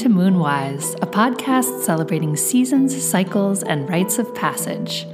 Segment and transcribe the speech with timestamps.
[0.00, 5.06] to Moonwise, a podcast celebrating seasons, cycles, and rites of passage.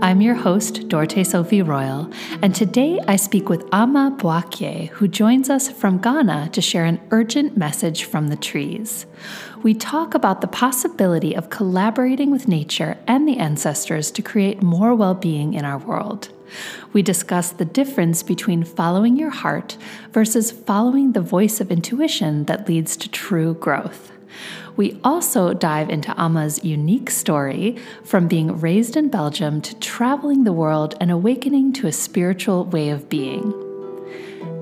[0.00, 2.10] I'm your host, Dorte Sophie Royal,
[2.42, 7.00] and today I speak with Ama Boakye, who joins us from Ghana to share an
[7.12, 9.06] urgent message from the trees.
[9.62, 14.92] We talk about the possibility of collaborating with nature and the ancestors to create more
[14.92, 16.30] well being in our world.
[16.92, 19.76] We discuss the difference between following your heart
[20.10, 24.11] versus following the voice of intuition that leads to true growth.
[24.76, 30.52] We also dive into Ama's unique story from being raised in Belgium to traveling the
[30.52, 33.52] world and awakening to a spiritual way of being.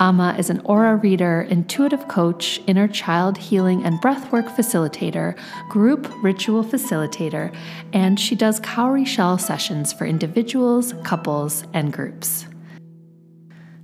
[0.00, 5.36] Ama is an aura reader, intuitive coach, inner child healing and breathwork facilitator,
[5.70, 7.54] group ritual facilitator,
[7.94, 12.46] and she does cowrie shell sessions for individuals, couples, and groups.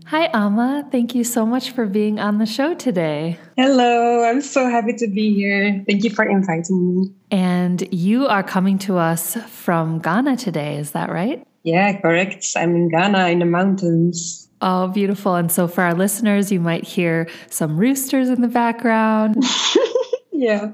[0.09, 0.89] Hi, Ama.
[0.91, 3.37] Thank you so much for being on the show today.
[3.59, 4.25] Hello.
[4.25, 5.85] I'm so happy to be here.
[5.87, 7.13] Thank you for inviting me.
[7.31, 11.47] And you are coming to us from Ghana today, is that right?
[11.63, 12.47] Yeah, correct.
[12.57, 14.49] I'm in Ghana in the mountains.
[14.63, 15.35] Oh, beautiful.
[15.35, 19.45] And so for our listeners, you might hear some roosters in the background.
[20.33, 20.73] yeah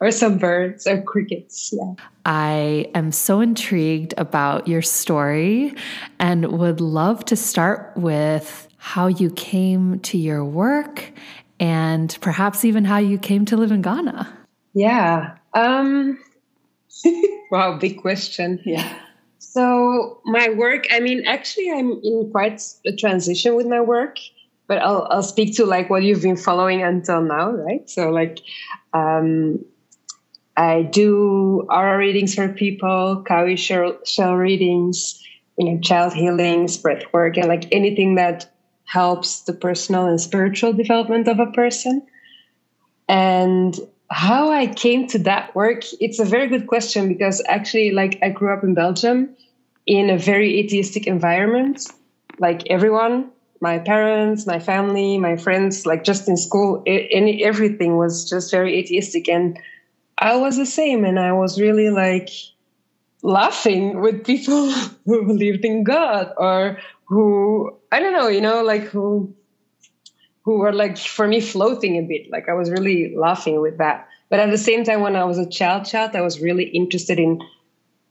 [0.00, 1.72] or some birds or crickets.
[1.72, 1.94] Yeah.
[2.24, 5.74] I am so intrigued about your story
[6.18, 11.10] and would love to start with how you came to your work
[11.58, 14.32] and perhaps even how you came to live in Ghana.
[14.74, 15.36] Yeah.
[15.54, 16.18] Um
[17.50, 18.60] wow, big question.
[18.64, 18.98] Yeah.
[19.38, 24.18] So my work, I mean, actually I'm in quite a transition with my work,
[24.68, 27.88] but I'll I'll speak to like what you've been following until now, right?
[27.90, 28.40] So like
[28.92, 29.64] um
[30.58, 35.22] I do aura readings for people, cowrie shell, shell readings,
[35.56, 38.52] you know, child healings, breath work, and like anything that
[38.84, 42.04] helps the personal and spiritual development of a person.
[43.08, 43.78] And
[44.10, 48.30] how I came to that work, it's a very good question because actually, like, I
[48.30, 49.36] grew up in Belgium
[49.86, 51.86] in a very atheistic environment.
[52.40, 53.30] Like everyone,
[53.60, 58.76] my parents, my family, my friends, like just in school, any everything was just very
[58.76, 59.56] atheistic and
[60.18, 62.30] I was the same, and I was really like
[63.22, 64.70] laughing with people
[65.04, 69.34] who believed in God or who I don't know, you know, like who
[70.42, 72.30] who were like for me floating a bit.
[72.30, 74.08] Like I was really laughing with that.
[74.30, 77.18] But at the same time, when I was a child child, I was really interested
[77.18, 77.40] in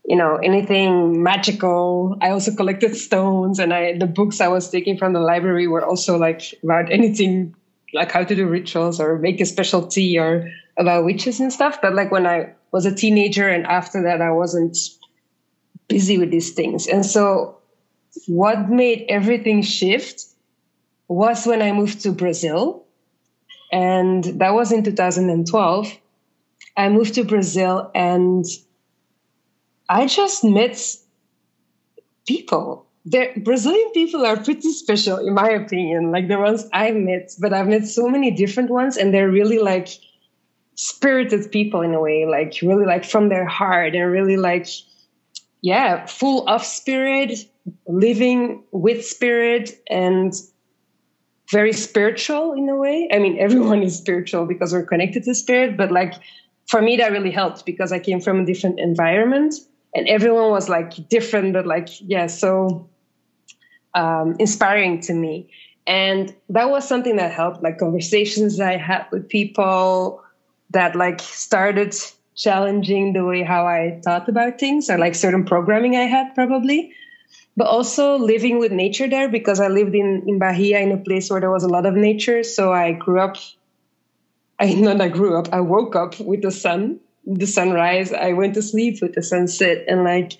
[0.08, 4.96] you know anything magical i also collected stones and i the books i was taking
[4.96, 7.54] from the library were also like about anything
[7.92, 11.80] like how to do rituals or make a special tea or about witches and stuff.
[11.82, 14.76] But like when I was a teenager and after that, I wasn't
[15.88, 16.86] busy with these things.
[16.86, 17.58] And so
[18.26, 20.24] what made everything shift
[21.08, 22.84] was when I moved to Brazil.
[23.72, 25.98] And that was in 2012.
[26.76, 28.44] I moved to Brazil and
[29.88, 30.80] I just met
[32.26, 36.12] people the Brazilian people are pretty special, in my opinion.
[36.12, 39.58] Like the ones I've met, but I've met so many different ones, and they're really
[39.58, 39.88] like
[40.78, 44.68] spirited people in a way, like really like from their heart and really like,
[45.60, 47.32] yeah, full of spirit,
[47.88, 50.32] living with spirit, and
[51.50, 53.08] very spiritual in a way.
[53.12, 56.14] I mean, everyone is spiritual because we're connected to spirit, but like
[56.68, 59.54] for me, that really helped because I came from a different environment
[59.96, 62.88] and everyone was like different, but like, yeah, so
[63.94, 65.50] um, inspiring to me.
[65.88, 70.22] And that was something that helped, like conversations I had with people
[70.70, 71.94] that like started
[72.36, 76.94] challenging the way how I thought about things or like certain programming I had probably.
[77.56, 81.28] but also living with nature there because I lived in, in Bahia in a place
[81.28, 82.44] where there was a lot of nature.
[82.44, 83.36] So I grew up,
[84.60, 88.12] I not I grew up, I woke up with the sun, the sunrise.
[88.12, 90.34] I went to sleep with the sunset and like,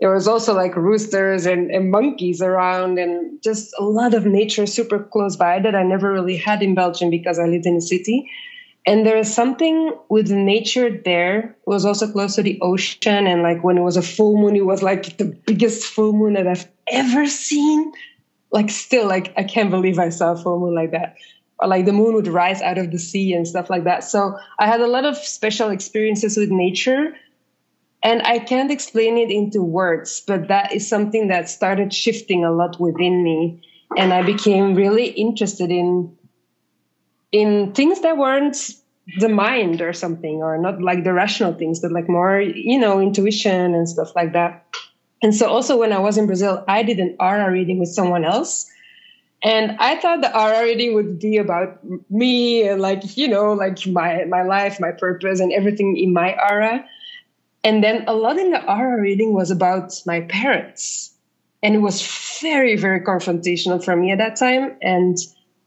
[0.00, 4.66] there was also like roosters and, and monkeys around and just a lot of nature
[4.66, 7.80] super close by that I never really had in Belgium because I lived in a
[7.82, 8.28] city.
[8.84, 11.40] And there is something with nature there.
[11.40, 13.26] It was also close to the ocean.
[13.26, 16.34] And like when it was a full moon, it was like the biggest full moon
[16.34, 17.92] that I've ever seen.
[18.50, 21.16] Like still, like I can't believe I saw a full moon like that.
[21.60, 24.02] Or like the moon would rise out of the sea and stuff like that.
[24.02, 27.14] So I had a lot of special experiences with nature.
[28.02, 32.50] And I can't explain it into words, but that is something that started shifting a
[32.50, 33.62] lot within me.
[33.96, 36.16] And I became really interested in
[37.32, 38.74] in things that weren't
[39.18, 43.00] the mind or something or not like the rational things but like more you know
[43.00, 44.64] intuition and stuff like that.
[45.22, 48.24] And so also when i was in brazil i did an aura reading with someone
[48.24, 48.70] else.
[49.42, 51.80] And i thought the aura reading would be about
[52.10, 56.36] me and like you know like my my life my purpose and everything in my
[56.50, 56.84] aura.
[57.64, 61.12] And then a lot in the aura reading was about my parents.
[61.62, 62.06] And it was
[62.40, 64.76] very very confrontational for me at that time.
[64.80, 65.16] And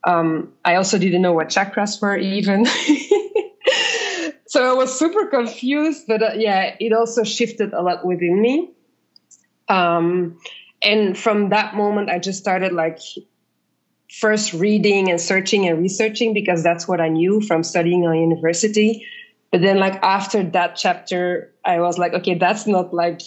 [0.06, 2.66] um, I also didn't know what chakras were even.
[4.48, 8.72] so I was super confused, but uh, yeah, it also shifted a lot within me.
[9.68, 10.38] Um,
[10.81, 13.00] and from that moment, I just started like
[14.12, 19.07] first reading and searching and researching because that's what I knew from studying on university.
[19.52, 23.22] But then, like after that chapter, I was like, okay, that's not like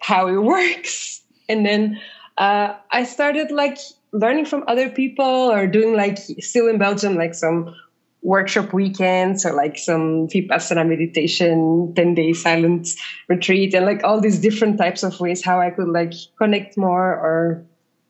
[0.00, 1.22] how it works.
[1.48, 2.00] And then
[2.36, 3.78] uh, I started like
[4.18, 7.74] learning from other people or doing like still in Belgium, like some
[8.22, 12.88] workshop weekends or like some vipassana meditation 10 day silent
[13.28, 17.12] retreat and like all these different types of ways how i could like connect more
[17.12, 17.64] or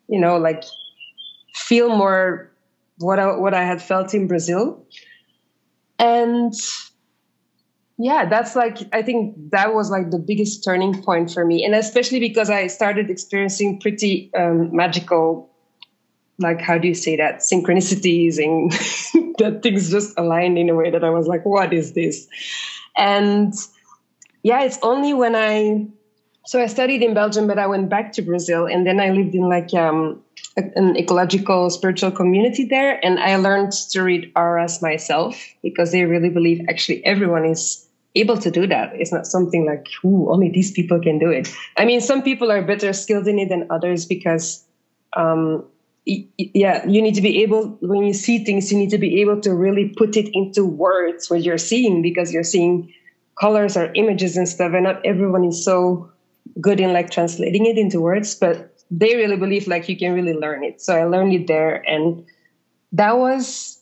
[0.08, 0.64] you know like
[1.54, 2.50] feel more
[2.98, 4.86] what I, what I had felt in brazil.
[5.98, 6.54] And
[7.98, 11.62] yeah that's like i think that was like the biggest turning point for me.
[11.62, 15.50] And especially because i started experiencing pretty um, magical
[16.38, 18.70] like how do you say that synchronicities and
[19.38, 22.26] that things just aligned in a way that I was like, what is this?
[22.96, 23.54] And
[24.42, 25.86] yeah, it's only when I
[26.46, 29.34] so I studied in Belgium, but I went back to Brazil, and then I lived
[29.34, 30.22] in like um,
[30.56, 36.30] an ecological spiritual community there, and I learned to read auras myself because they really
[36.30, 38.92] believe actually everyone is able to do that.
[38.94, 41.52] It's not something like, ooh, only these people can do it.
[41.76, 44.64] I mean, some people are better skilled in it than others because
[45.16, 45.64] um,
[46.06, 49.40] yeah you need to be able when you see things you need to be able
[49.40, 52.92] to really put it into words what you're seeing because you're seeing
[53.38, 56.10] colors or images and stuff and not everyone is so
[56.60, 60.32] good in like translating it into words but they really believe like you can really
[60.32, 60.80] learn it.
[60.80, 62.24] So i learned it there and
[62.92, 63.80] that was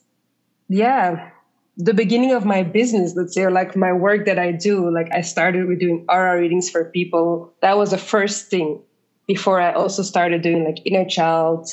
[0.67, 1.29] yeah
[1.77, 4.89] the beginning of my business let's say or like my work that i do.
[4.89, 7.53] Like i started with doing aura readings for people.
[7.61, 8.81] That was the first thing
[9.27, 11.69] before i also started doing like inner child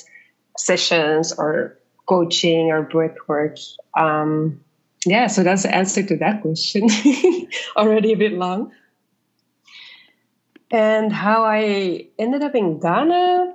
[0.56, 3.56] sessions or coaching or breath work.
[3.96, 4.60] Um,
[5.04, 6.88] yeah, so that's the answer to that question.
[7.76, 8.73] Already a bit long.
[10.71, 13.54] And how I ended up in Ghana.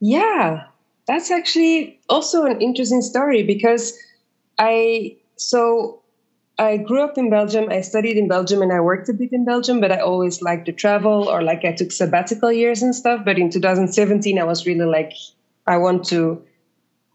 [0.00, 0.66] Yeah,
[1.06, 3.98] that's actually also an interesting story because
[4.58, 6.03] I, so
[6.58, 7.68] I grew up in Belgium.
[7.70, 10.66] I studied in Belgium and I worked a bit in Belgium, but I always liked
[10.66, 13.24] to travel or like I took sabbatical years and stuff.
[13.24, 15.12] But in 2017, I was really like,
[15.66, 16.44] I want to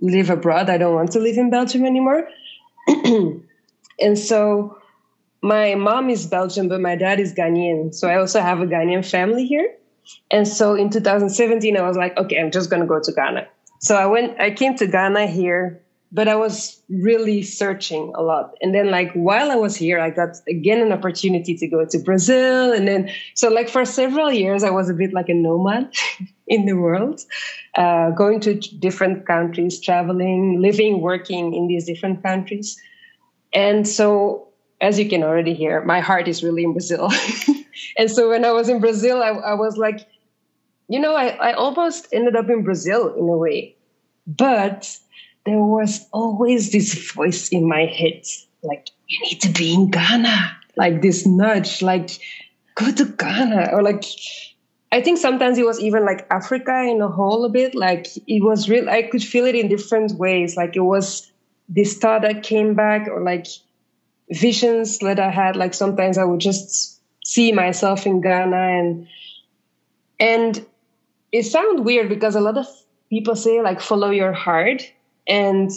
[0.01, 0.69] live abroad.
[0.69, 2.27] I don't want to live in Belgium anymore.
[2.87, 4.77] and so
[5.41, 7.95] my mom is Belgian, but my dad is Ghanaian.
[7.95, 9.73] So I also have a Ghanaian family here.
[10.31, 13.47] And so in 2017, I was like, okay, I'm just going to go to Ghana.
[13.79, 15.81] So I went, I came to Ghana here
[16.11, 18.55] but I was really searching a lot.
[18.61, 21.99] And then, like, while I was here, I got again an opportunity to go to
[21.99, 22.73] Brazil.
[22.73, 25.93] And then, so, like, for several years, I was a bit like a nomad
[26.47, 27.21] in the world,
[27.75, 32.75] uh, going to different countries, traveling, living, working in these different countries.
[33.53, 34.47] And so,
[34.81, 37.11] as you can already hear, my heart is really in Brazil.
[37.97, 40.07] and so, when I was in Brazil, I, I was like,
[40.87, 43.75] you know, I, I almost ended up in Brazil in a way.
[44.25, 44.97] But
[45.49, 48.23] there was always this voice in my head
[48.63, 50.57] like you need to be in ghana.
[50.75, 52.11] Like this nudge like
[52.75, 54.05] go to ghana or like
[54.91, 57.75] i think sometimes it was even like africa in a whole a bit.
[57.75, 60.55] Like it was real i could feel it in different ways.
[60.55, 61.31] Like it was
[61.67, 63.47] this thought that came back or like
[64.29, 65.55] visions that i had.
[65.55, 69.07] Like sometimes i would just see myself in ghana and
[70.19, 70.65] and
[71.31, 72.67] it sounds weird because a lot of
[73.09, 74.91] people say like follow your heart
[75.29, 75.71] and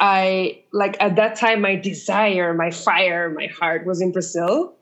[0.00, 4.74] I like at that time my desire, my fire, my heart was in Brazil,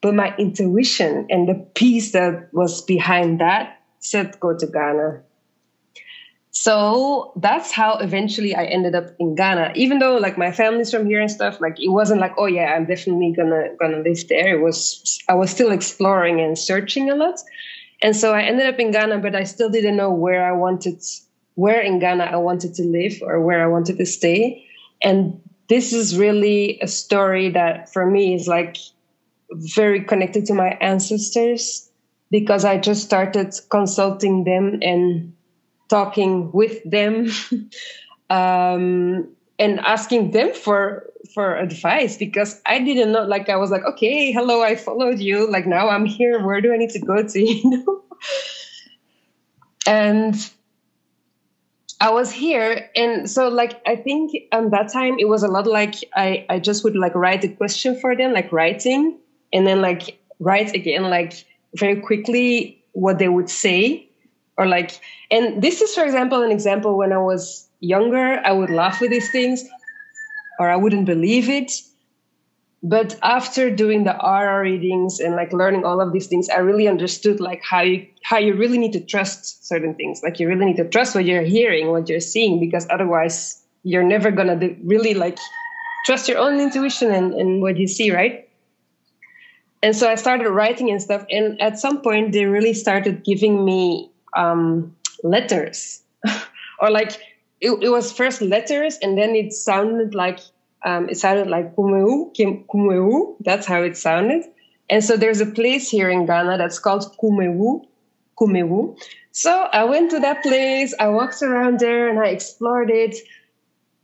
[0.00, 5.22] but my intuition and the peace that was behind that said go to Ghana.
[6.50, 9.72] So that's how eventually I ended up in Ghana.
[9.74, 12.72] Even though like my family's from here and stuff, like it wasn't like, oh yeah,
[12.74, 14.56] I'm definitely gonna gonna live there.
[14.56, 17.38] It was I was still exploring and searching a lot.
[18.00, 21.02] And so I ended up in Ghana, but I still didn't know where I wanted
[21.54, 24.66] where in Ghana I wanted to live or where I wanted to stay.
[25.02, 28.76] And this is really a story that for me is like
[29.50, 31.88] very connected to my ancestors
[32.30, 35.32] because I just started consulting them and
[35.88, 37.28] talking with them
[38.30, 43.84] um, and asking them for for advice because I didn't know like I was like
[43.84, 45.50] okay hello I followed you.
[45.50, 46.44] Like now I'm here.
[46.44, 47.40] Where do I need to go to?
[47.44, 48.00] You know?
[49.86, 50.34] And
[52.00, 55.66] I was here, and so like I think um that time it was a lot
[55.66, 59.18] like I I just would like write a question for them, like writing,
[59.52, 61.44] and then like write again, like
[61.76, 64.08] very quickly what they would say,
[64.56, 65.00] or like.
[65.30, 69.10] And this is, for example, an example when I was younger, I would laugh with
[69.10, 69.64] these things,
[70.58, 71.72] or I wouldn't believe it,
[72.86, 76.86] but after doing the aura readings and like learning all of these things i really
[76.86, 80.22] understood like how you how you really need to trust certain things.
[80.22, 84.02] Like you really need to trust what you're hearing what you're seeing because otherwise you're
[84.02, 85.38] never gonna do, really like
[86.06, 88.48] trust your own intuition and, and what you see right?
[89.82, 93.64] And so i started writing and stuff and at some point they really started giving
[93.64, 96.00] me um, letters.
[96.80, 97.12] Or like
[97.60, 100.40] it, it was first letters and then it sounded like
[100.84, 102.34] um, it sounded like Kumawu,
[102.68, 103.36] Kumawu.
[103.40, 104.44] That's how it sounded.
[104.90, 107.86] And so there's a place here in Ghana that's called Kumawu,
[108.38, 108.98] Kumawu.
[109.32, 110.94] So I went to that place.
[111.00, 113.16] I walked around there and I explored it,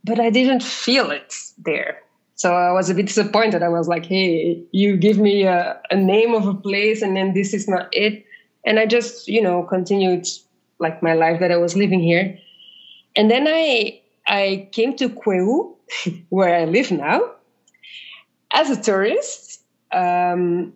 [0.03, 2.01] but I didn't feel it there.
[2.35, 3.61] So I was a bit disappointed.
[3.61, 7.35] I was like, "Hey, you give me a, a name of a place, and then
[7.35, 8.25] this is not it."
[8.65, 10.27] And I just, you know, continued
[10.79, 12.39] like my life that I was living here.
[13.15, 14.00] And then I
[14.31, 15.75] I came to Kwahu,
[16.29, 17.33] where I live now,
[18.51, 19.61] as a tourist.
[19.91, 20.73] Um,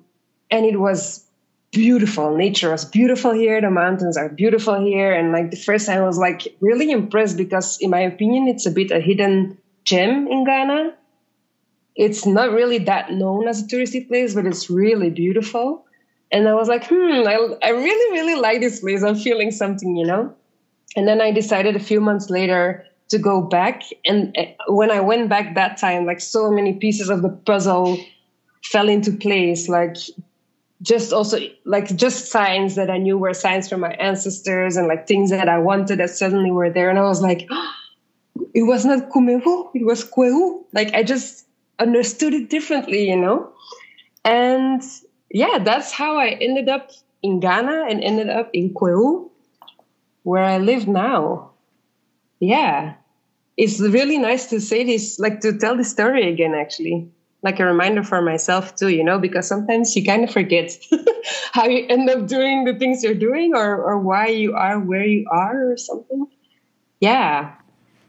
[0.52, 1.26] and it was
[1.72, 2.36] beautiful.
[2.36, 3.62] Nature was beautiful here.
[3.62, 5.14] The mountains are beautiful here.
[5.14, 8.66] And like the first time I was like really impressed because, in my opinion, it's
[8.66, 10.94] a bit a hidden gem in Ghana.
[11.96, 15.86] It's not really that known as a touristy place, but it's really beautiful.
[16.30, 19.02] And I was like, hmm, I, I really, really like this place.
[19.02, 20.36] I'm feeling something, you know?
[20.98, 23.84] And then I decided a few months later to go back.
[24.06, 27.98] And uh, when I went back that time, like so many pieces of the puzzle
[28.64, 29.70] fell into place.
[29.70, 29.98] Like
[30.82, 35.08] just also like just signs that I knew were signs from my ancestors and like
[35.08, 36.90] things that I wanted that suddenly were there.
[36.90, 37.72] And I was like, oh,
[38.54, 40.64] it was not Kumawu, it was Kwahu.
[40.74, 41.46] Like I just
[41.80, 43.52] understood it differently, you know?
[44.24, 44.82] And
[45.30, 49.30] yeah, that's how I ended up in Ghana and ended up in Kwahu,
[50.24, 51.55] where I live now
[52.40, 52.96] yeah.
[53.58, 57.10] It's really nice to say this like to tell the story again actually.
[57.42, 60.72] Like a reminder for myself too you know because sometimes you kind of forget
[61.52, 65.06] how you end up doing the things you're doing or or why you are where
[65.06, 66.28] you are or something.
[67.00, 67.54] Yeah.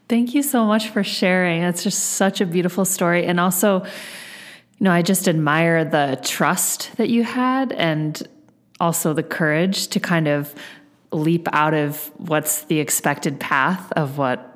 [0.09, 1.61] Thank you so much for sharing.
[1.61, 3.25] It's just such a beautiful story.
[3.25, 3.85] And also
[4.79, 8.27] you know i just admire the trust that you had and
[8.79, 10.53] also the courage to kind of
[11.17, 14.53] leap out of what's the expected path of what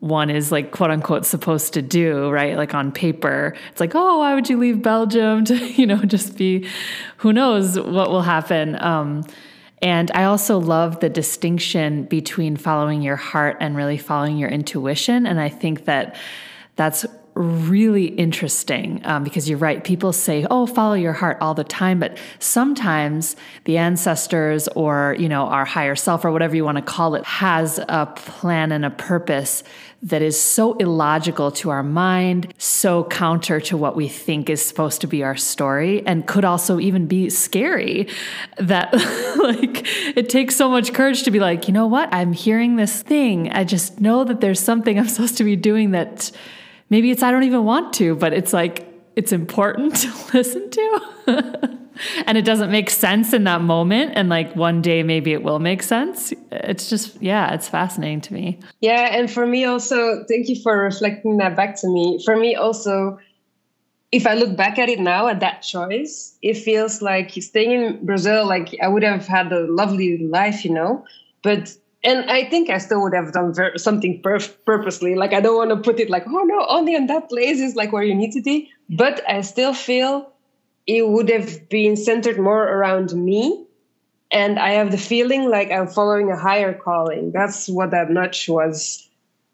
[0.00, 2.56] one is like quote unquote supposed to do, right?
[2.56, 6.36] Like on paper, it's like, oh, why would you leave Belgium to, you know, just
[6.36, 6.66] be,
[7.18, 8.82] who knows what will happen.
[8.82, 9.24] Um,
[9.82, 15.26] and I also love the distinction between following your heart and really following your intuition.
[15.26, 16.16] And I think that
[16.76, 17.06] that's
[17.40, 19.82] really interesting um, because you're right.
[19.82, 25.28] People say, "Oh, follow your heart" all the time, but sometimes the ancestors or you
[25.28, 28.84] know our higher self or whatever you want to call it has a plan and
[28.84, 29.62] a purpose
[30.02, 35.02] that is so illogical to our mind, so counter to what we think is supposed
[35.02, 38.08] to be our story, and could also even be scary.
[38.58, 38.92] That,
[39.38, 42.12] like, it takes so much courage to be like, you know what?
[42.12, 43.50] I'm hearing this thing.
[43.50, 46.30] I just know that there's something I'm supposed to be doing that
[46.90, 51.00] maybe it's I don't even want to, but it's like it's important to listen to.
[52.26, 55.58] and it doesn't make sense in that moment and like one day maybe it will
[55.58, 56.32] make sense.
[56.50, 58.58] It's just yeah, it's fascinating to me.
[58.80, 62.20] Yeah, and for me also, thank you for reflecting that back to me.
[62.24, 63.18] For me also
[64.12, 68.04] if I look back at it now at that choice, it feels like staying in
[68.04, 71.04] Brazil, like I would have had a lovely life, you know.
[71.42, 75.14] but and I think I still would have done ver- something perf- purposely.
[75.14, 77.76] Like I don't want to put it like, oh no, only in that place is
[77.76, 78.70] like where you need to be.
[78.88, 80.32] But I still feel
[80.86, 83.66] it would have been centered more around me.
[84.32, 87.32] And I have the feeling like I'm following a higher calling.
[87.32, 89.09] That's what that nudge was.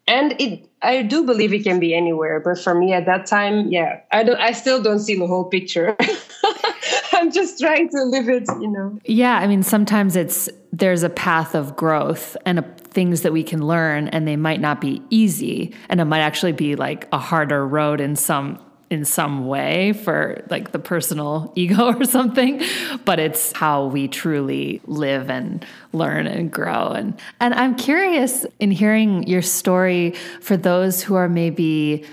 [0.07, 2.39] And it, I do believe it can be anywhere.
[2.39, 5.45] But for me at that time, yeah, I don't, I still don't see the whole
[5.45, 5.97] picture.
[7.13, 8.97] I'm just trying to live it, you know.
[9.05, 13.43] Yeah, I mean, sometimes it's there's a path of growth and a, things that we
[13.43, 17.17] can learn, and they might not be easy, and it might actually be like a
[17.17, 18.59] harder road in some
[18.89, 22.61] in some way for like the personal ego or something
[23.05, 28.71] but it's how we truly live and learn and grow and and I'm curious in
[28.71, 32.05] hearing your story for those who are maybe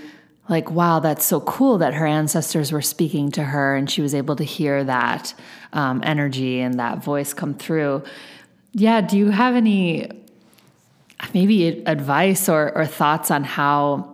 [0.49, 4.15] like, wow, that's so cool that her ancestors were speaking to her and she was
[4.15, 5.33] able to hear that
[5.73, 8.03] um, energy and that voice come through.
[8.73, 10.11] Yeah, do you have any
[11.33, 14.14] maybe advice or, or thoughts on how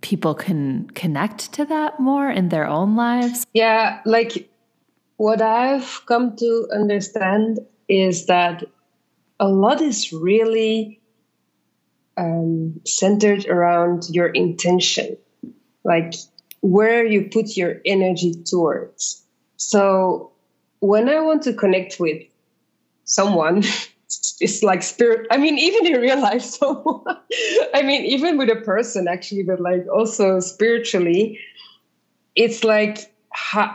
[0.00, 3.46] people can connect to that more in their own lives?
[3.52, 4.50] Yeah, like
[5.16, 8.64] what I've come to understand is that
[9.38, 11.00] a lot is really
[12.16, 15.16] um, centered around your intention
[15.84, 16.14] like
[16.60, 19.24] where you put your energy towards.
[19.56, 20.32] So
[20.80, 22.22] when I want to connect with
[23.04, 23.62] someone,
[24.40, 25.26] it's like spirit.
[25.30, 27.04] I mean, even in real life, so
[27.74, 31.38] I mean, even with a person actually, but like also spiritually,
[32.34, 33.12] it's like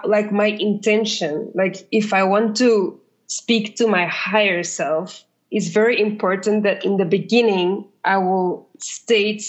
[0.06, 1.51] like my intention.
[1.56, 6.98] Like if I want to speak to my higher self, it's very important that in
[6.98, 9.44] the beginning I will state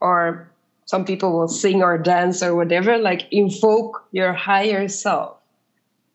[0.00, 0.50] or
[0.86, 5.39] some people will sing or dance or whatever, like invoke your higher self.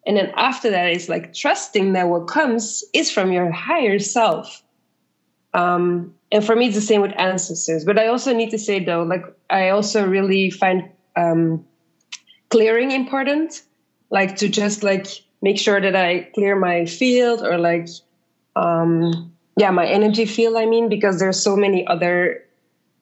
[0.06, 4.62] And then after that, it's like trusting that what comes is from your higher self.
[5.54, 7.86] Um, and for me, it's the same with ancestors.
[7.86, 11.66] But I also need to say, though, like, I also really find um,
[12.50, 13.62] clearing important,
[14.12, 15.08] like to just like
[15.42, 17.88] make sure that I clear my field or like,
[18.56, 22.46] um, yeah, my energy field, I mean, because there's so many other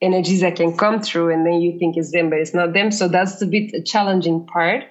[0.04, 2.90] energies that can come through and then you think it's them but it's not them
[2.90, 4.84] so that's a bit a challenging part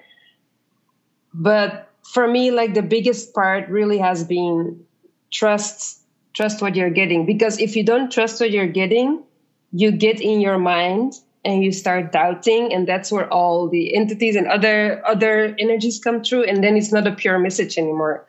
[1.32, 4.84] but for me like the biggest part really has been
[5.32, 6.00] trust
[6.34, 7.26] trust what you're getting.
[7.26, 9.24] Because if you don't trust what you're getting
[9.74, 11.14] you get in your mind
[11.44, 16.22] and you start doubting and that's where all the entities and other other energies come
[16.22, 18.26] through and then it's not a pure message anymore.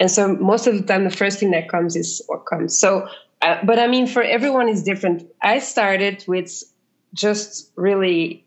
[0.00, 2.78] And so most of the time the first thing that comes is what comes.
[2.78, 3.08] So
[3.42, 5.28] uh, but I mean, for everyone is different.
[5.42, 6.64] I started with
[7.12, 8.45] just really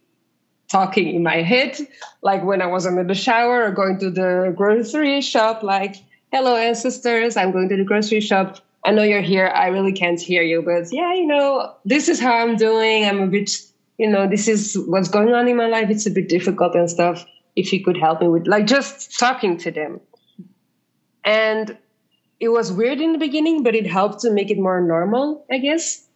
[0.70, 1.78] talking in my head,
[2.22, 5.96] like when I was under the shower or going to the grocery shop, like,
[6.32, 8.60] hello, ancestors, I'm going to the grocery shop.
[8.86, 9.48] I know you're here.
[9.48, 13.06] I really can't hear you, but yeah, you know, this is how I'm doing.
[13.06, 13.52] I'm a bit,
[13.98, 15.90] you know, this is what's going on in my life.
[15.90, 17.26] It's a bit difficult and stuff.
[17.56, 20.00] If you could help me with, like, just talking to them.
[21.26, 21.78] And
[22.40, 25.58] it was weird in the beginning, but it helped to make it more normal, I
[25.58, 26.08] guess.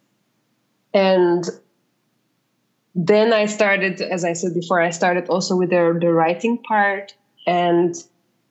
[0.94, 1.44] And
[2.94, 7.14] then I started, as I said before, I started also with the, the writing part
[7.46, 7.94] and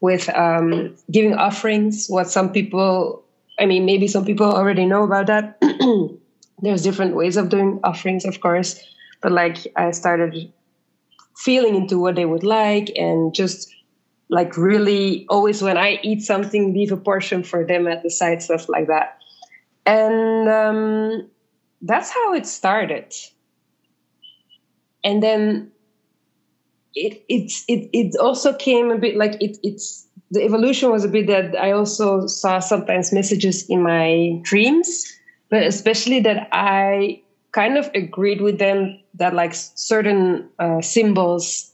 [0.01, 2.07] with um, giving offerings.
[2.09, 3.23] What some people,
[3.57, 5.61] I mean, maybe some people already know about that.
[6.61, 8.81] There's different ways of doing offerings, of course,
[9.21, 10.51] but like I started
[11.37, 13.73] feeling into what they would like and just
[14.29, 18.41] like really always when I eat something, leave a portion for them at the side,
[18.41, 19.17] stuff like that.
[19.85, 21.29] And um,
[21.81, 23.13] that's how it started.
[25.03, 25.71] And then
[26.95, 31.07] it it's it it also came a bit like it it's the evolution was a
[31.07, 35.05] bit that I also saw sometimes messages in my dreams,
[35.49, 41.71] but especially that I kind of agreed with them that like certain uh, symbols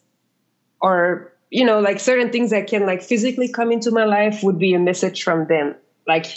[0.82, 4.60] or you know, like certain things that can like physically come into my life would
[4.60, 5.76] be a message from them,
[6.08, 6.28] like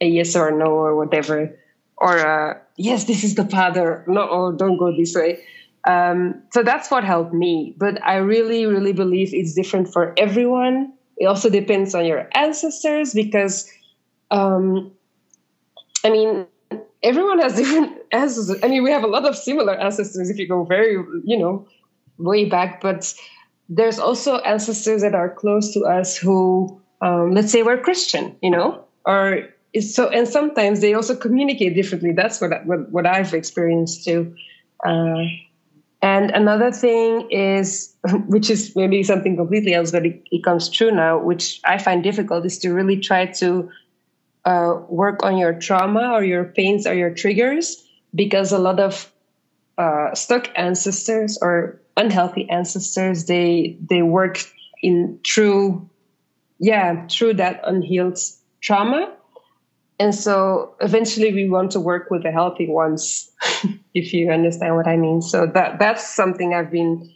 [0.00, 1.58] a yes or no or whatever,
[1.96, 5.42] or uh, yes, this is the path, or no, or don't go this way.
[5.84, 7.74] Um, so that's what helped me.
[7.78, 10.92] But I really, really believe it's different for everyone.
[11.16, 13.70] It also depends on your ancestors because,
[14.30, 14.92] um,
[16.04, 16.46] I mean,
[17.02, 18.62] everyone has different ancestors.
[18.62, 20.92] I mean, we have a lot of similar ancestors if you go very,
[21.24, 21.66] you know,
[22.18, 23.12] way back, but
[23.68, 28.50] there's also ancestors that are close to us who, um, let's say, were Christian, you
[28.50, 29.48] know, or
[29.80, 30.08] so.
[30.08, 32.12] And sometimes they also communicate differently.
[32.12, 34.34] That's what what, what I've experienced too.
[34.84, 35.24] Uh,
[36.02, 37.94] and another thing is,
[38.26, 42.02] which is maybe something completely else, but it, it comes true now, which I find
[42.02, 43.70] difficult, is to really try to
[44.44, 49.10] uh, work on your trauma or your pains or your triggers because a lot of
[49.78, 54.38] uh, stuck ancestors or unhealthy ancestors they they work
[54.82, 55.88] in through
[56.58, 58.18] yeah through that unhealed
[58.62, 59.12] trauma
[60.02, 63.30] and so eventually we want to work with the healthy ones
[63.94, 65.22] if you understand what i mean.
[65.22, 67.14] So that that's something i've been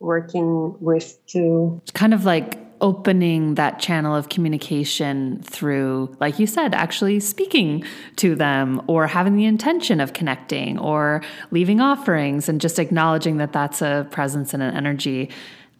[0.00, 6.46] working with too it's kind of like opening that channel of communication through, like you
[6.46, 7.82] said, actually speaking
[8.16, 13.52] to them or having the intention of connecting or leaving offerings and just acknowledging that
[13.52, 15.30] that's a presence and an energy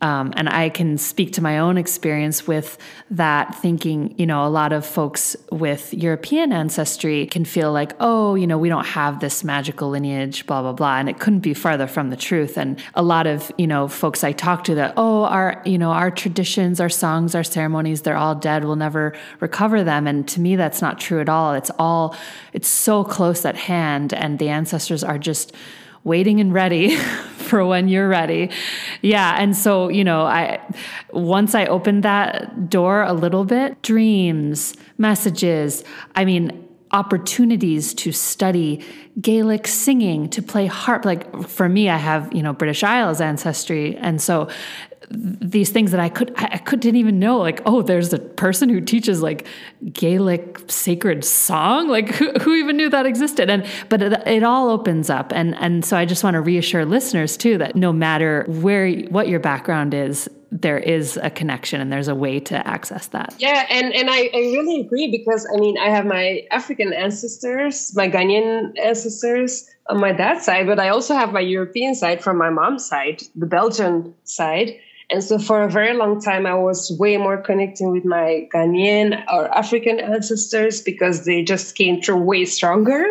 [0.05, 2.77] um, and I can speak to my own experience with
[3.13, 8.35] that, thinking, you know, a lot of folks with European ancestry can feel like, oh,
[8.35, 10.99] you know, we don't have this magical lineage, blah, blah, blah.
[10.99, 12.59] And it couldn't be farther from the truth.
[12.59, 15.93] And a lot of, you know, folks I talk to that, oh, our, you know,
[15.93, 18.67] our traditions, our songs, our ceremonies, they're all dead.
[18.67, 20.07] We'll never recover them.
[20.07, 21.55] And to me, that's not true at all.
[21.55, 22.15] It's all,
[22.53, 24.13] it's so close at hand.
[24.13, 25.55] And the ancestors are just,
[26.05, 26.97] waiting and ready
[27.37, 28.51] for when you're ready.
[29.03, 29.37] Yeah.
[29.39, 30.61] And so, you know, I,
[31.13, 38.85] once I opened that door a little bit, dreams, messages, I mean, opportunities to study
[39.21, 41.05] Gaelic singing, to play harp.
[41.05, 43.97] Like for me, I have, you know, British Isles ancestry.
[43.97, 44.49] And so
[45.11, 48.69] these things that I could I could didn't even know like oh there's a person
[48.69, 49.47] who teaches like
[49.93, 51.89] Gaelic sacred song?
[51.89, 53.51] Like who, who even knew that existed?
[53.51, 55.33] And but it, it, all opens up.
[55.33, 59.29] And and so I just want to reassure listeners too that no matter where what
[59.29, 63.35] your background is there is a connection and there's a way to access that.
[63.39, 67.95] Yeah and and I, I really agree because I mean I have my African ancestors
[67.97, 72.39] my Ghanaian ancestors on my dad's side but I also have my European side from
[72.39, 74.79] my mom's side the Belgian side
[75.11, 79.23] and so for a very long time, I was way more connecting with my Ghanaian
[79.33, 83.05] or African ancestors because they just came through way stronger.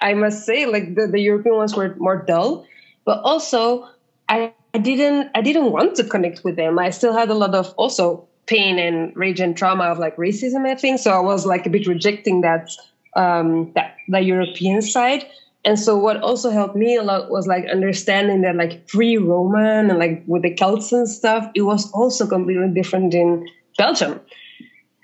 [0.00, 2.66] I must say, like the, the European ones were more dull,
[3.04, 3.88] but also
[4.28, 6.78] I, I didn't I didn't want to connect with them.
[6.78, 10.66] I still had a lot of also pain and rage and trauma of like racism,
[10.66, 11.00] I think.
[11.00, 12.70] So I was like a bit rejecting that
[13.14, 15.26] um, that the European side.
[15.66, 19.98] And so what also helped me a lot was like understanding that like pre-Roman and
[19.98, 24.20] like with the Celts and stuff, it was also completely different in Belgium.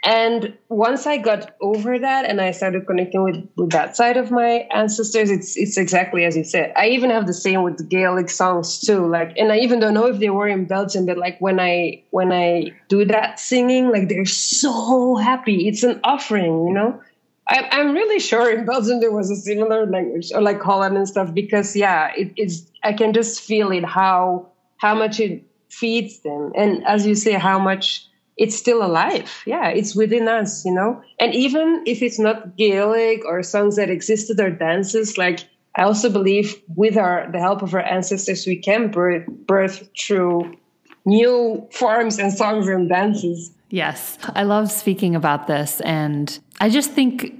[0.05, 4.31] And once I got over that and I started connecting with, with that side of
[4.31, 6.73] my ancestors, it's it's exactly as you said.
[6.77, 9.07] I even have the same with Gaelic songs too.
[9.07, 12.03] Like and I even don't know if they were in Belgium, but like when I
[12.11, 15.69] when I do that singing, like they're so happy.
[15.69, 17.01] It's an offering, you know?
[17.49, 21.09] I, I'm really sure in Belgium there was a similar language, or like Holland and
[21.09, 26.21] stuff, because yeah, it, it's I can just feel it how how much it feeds
[26.21, 29.31] them, and as you say, how much it's still alive.
[29.47, 31.03] Yeah, it's within us, you know.
[31.21, 35.41] And even if it's not Gaelic or songs that existed or dances, like
[35.77, 40.57] I also believe with our the help of our ancestors, we can birth, birth through
[41.05, 43.51] new forms and songs and dances.
[43.73, 45.81] Yes, I love speaking about this.
[45.81, 47.33] And I just think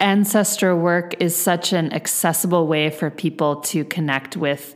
[0.00, 4.74] ancestor work is such an accessible way for people to connect with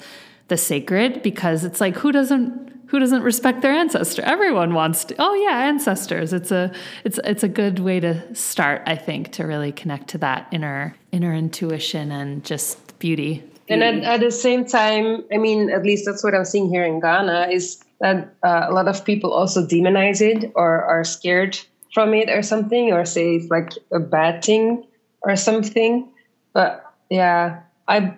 [0.48, 2.72] the sacred because it's like, who doesn't?
[2.86, 4.22] Who doesn't respect their ancestor?
[4.22, 5.14] Everyone wants to.
[5.18, 6.32] Oh yeah, ancestors.
[6.32, 6.72] It's a
[7.04, 10.96] it's it's a good way to start, I think, to really connect to that inner
[11.10, 13.44] inner intuition and just beauty.
[13.68, 16.84] And at, at the same time, I mean, at least that's what I'm seeing here
[16.84, 21.58] in Ghana is that uh, a lot of people also demonize it or are scared
[21.94, 24.84] from it or something or say it's like a bad thing
[25.22, 26.12] or something.
[26.52, 28.16] But yeah i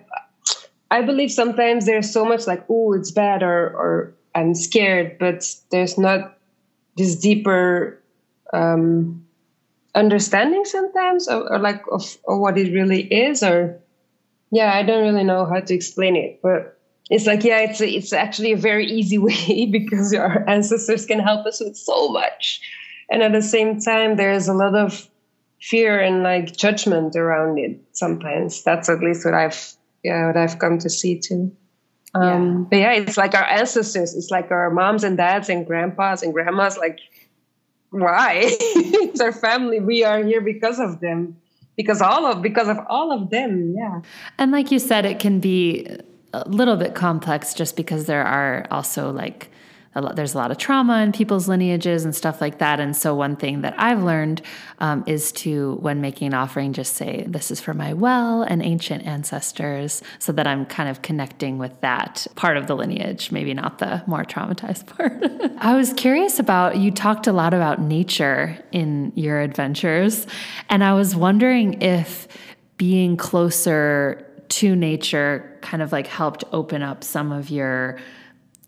[0.89, 5.43] i believe sometimes there's so much like oh it's bad or or i'm scared but
[5.69, 6.39] there's not
[6.95, 8.01] this deeper
[8.53, 9.25] um
[9.95, 13.77] understanding sometimes or, or like of, of what it really is or
[14.51, 17.87] yeah i don't really know how to explain it but it's like yeah it's a,
[17.87, 22.61] it's actually a very easy way because our ancestors can help us with so much.
[23.09, 25.07] And at the same time there's a lot of
[25.61, 28.63] fear and like judgment around it sometimes.
[28.63, 31.55] That's at least what i've yeah what i've come to see too.
[32.15, 32.65] Um yeah.
[32.69, 34.15] but yeah it's like our ancestors.
[34.15, 36.99] It's like our moms and dads and grandpas and grandmas like
[37.91, 38.41] why?
[38.75, 39.79] It's our family.
[39.79, 41.37] We are here because of them.
[41.77, 44.01] Because all of because of all of them yeah.
[44.39, 45.85] And like you said it can be
[46.43, 49.49] a little bit complex just because there are also like
[49.97, 52.81] a lot, there's a lot of trauma in people's lineages and stuff like that.
[52.81, 54.41] And so, one thing that I've learned
[54.79, 58.61] um, is to, when making an offering, just say, This is for my well and
[58.61, 63.53] ancient ancestors, so that I'm kind of connecting with that part of the lineage, maybe
[63.53, 65.23] not the more traumatized part.
[65.59, 70.27] I was curious about, you talked a lot about nature in your adventures.
[70.69, 72.27] And I was wondering if
[72.77, 77.97] being closer to nature kind of like helped open up some of your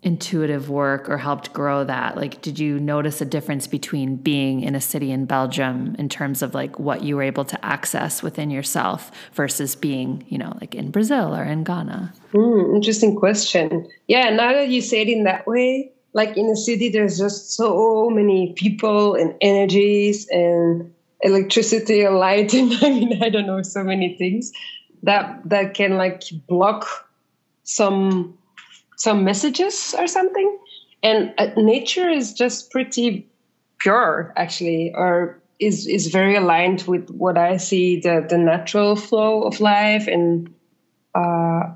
[0.04, 2.16] intuitive work or helped grow that?
[2.16, 6.42] Like did you notice a difference between being in a city in belgium in terms
[6.42, 10.76] of like what you were able to access within yourself versus being you know like
[10.76, 12.14] in brazil or in ghana?
[12.34, 13.88] Mm, interesting question.
[14.08, 17.54] Yeah now that you say it in that way like in a city there's just
[17.54, 23.62] so many people and energies and electricity and light and i mean i don't know
[23.62, 24.52] so many things
[25.08, 26.86] that that can like block
[27.64, 28.38] some
[28.98, 30.60] some messages or something.
[31.02, 33.26] And uh, nature is just pretty
[33.80, 39.44] pure actually or is is very aligned with what i see the the natural flow
[39.44, 40.08] of life.
[40.08, 40.54] And
[41.16, 41.72] uh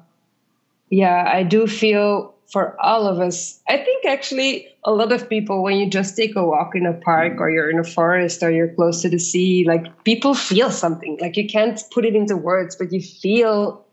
[0.90, 5.62] yeah i do feel for all of us i think actually a lot of people
[5.62, 8.52] when you just take a walk in a park or you're in a forest or
[8.52, 11.18] you're close to the sea like people feel something.
[11.22, 13.86] Like you can't put it into words but you feel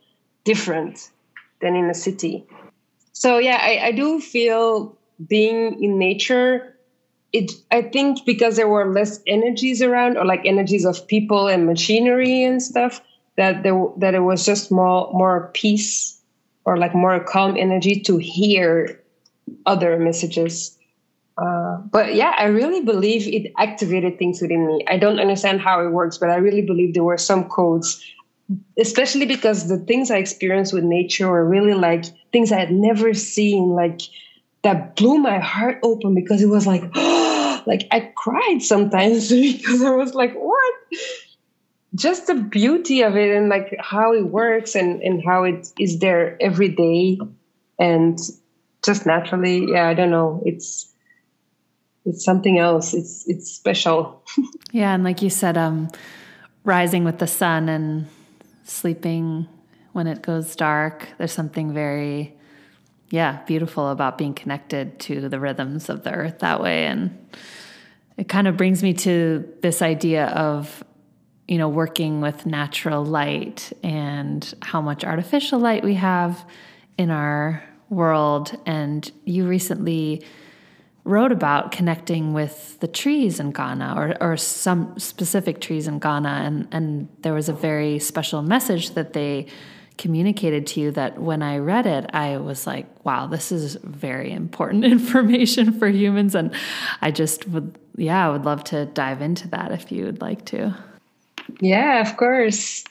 [0.44, 1.10] different
[1.60, 2.46] than in a city.
[3.12, 6.74] So yeah I, I do feel being in nature
[7.32, 11.66] it i think because there were less energies around or like energies of people and
[11.66, 13.02] machinery and stuff
[13.36, 16.17] that there that it was just more more peace
[16.68, 19.00] or like more calm energy to hear
[19.64, 20.78] other messages
[21.38, 24.84] uh, but yeah, I really believe it activated things within me.
[24.88, 28.04] I don't understand how it works, but I really believe there were some codes,
[28.76, 33.14] especially because the things I experienced with nature were really like things I had never
[33.14, 34.00] seen, like
[34.64, 36.82] that blew my heart open because it was like,
[37.66, 40.74] like I cried sometimes because I was like, what?
[41.94, 45.98] Just the beauty of it and like how it works and, and how it is
[45.98, 47.18] there every day
[47.78, 48.18] and
[48.84, 49.66] just naturally.
[49.72, 50.42] Yeah, I don't know.
[50.44, 50.92] It's,
[52.08, 52.94] it's something else.
[52.94, 54.22] It's it's special.
[54.72, 55.90] yeah, and like you said, um,
[56.64, 58.06] rising with the sun and
[58.64, 59.46] sleeping
[59.92, 61.08] when it goes dark.
[61.18, 62.36] There's something very,
[63.10, 67.16] yeah, beautiful about being connected to the rhythms of the earth that way, and
[68.16, 70.82] it kind of brings me to this idea of
[71.48, 76.44] you know working with natural light and how much artificial light we have
[76.98, 80.22] in our world and you recently
[81.08, 86.28] wrote about connecting with the trees in Ghana or, or some specific trees in Ghana.
[86.28, 89.46] And, and there was a very special message that they
[89.96, 94.30] communicated to you that when I read it, I was like, wow, this is very
[94.32, 96.34] important information for humans.
[96.34, 96.52] And
[97.00, 100.44] I just would, yeah, I would love to dive into that if you would like
[100.46, 100.76] to.
[101.60, 102.84] Yeah, of course.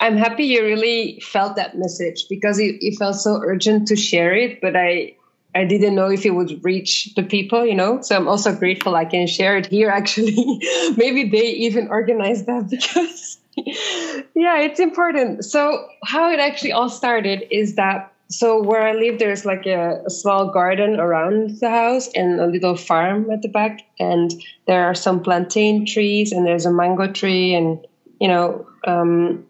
[0.00, 4.34] I'm happy you really felt that message because it, it felt so urgent to share
[4.34, 4.60] it.
[4.60, 5.14] But I,
[5.54, 8.00] I didn't know if it would reach the people, you know.
[8.02, 9.88] So I'm also grateful I can share it here.
[10.00, 10.60] Actually,
[10.96, 15.44] maybe they even organized that because, yeah, it's important.
[15.44, 20.02] So how it actually all started is that so where I live, there's like a,
[20.04, 24.34] a, small garden around the house and a little farm at the back, and
[24.66, 27.86] there are some plantain trees and there's a mango tree, and
[28.20, 28.66] you know.
[28.86, 29.46] Um,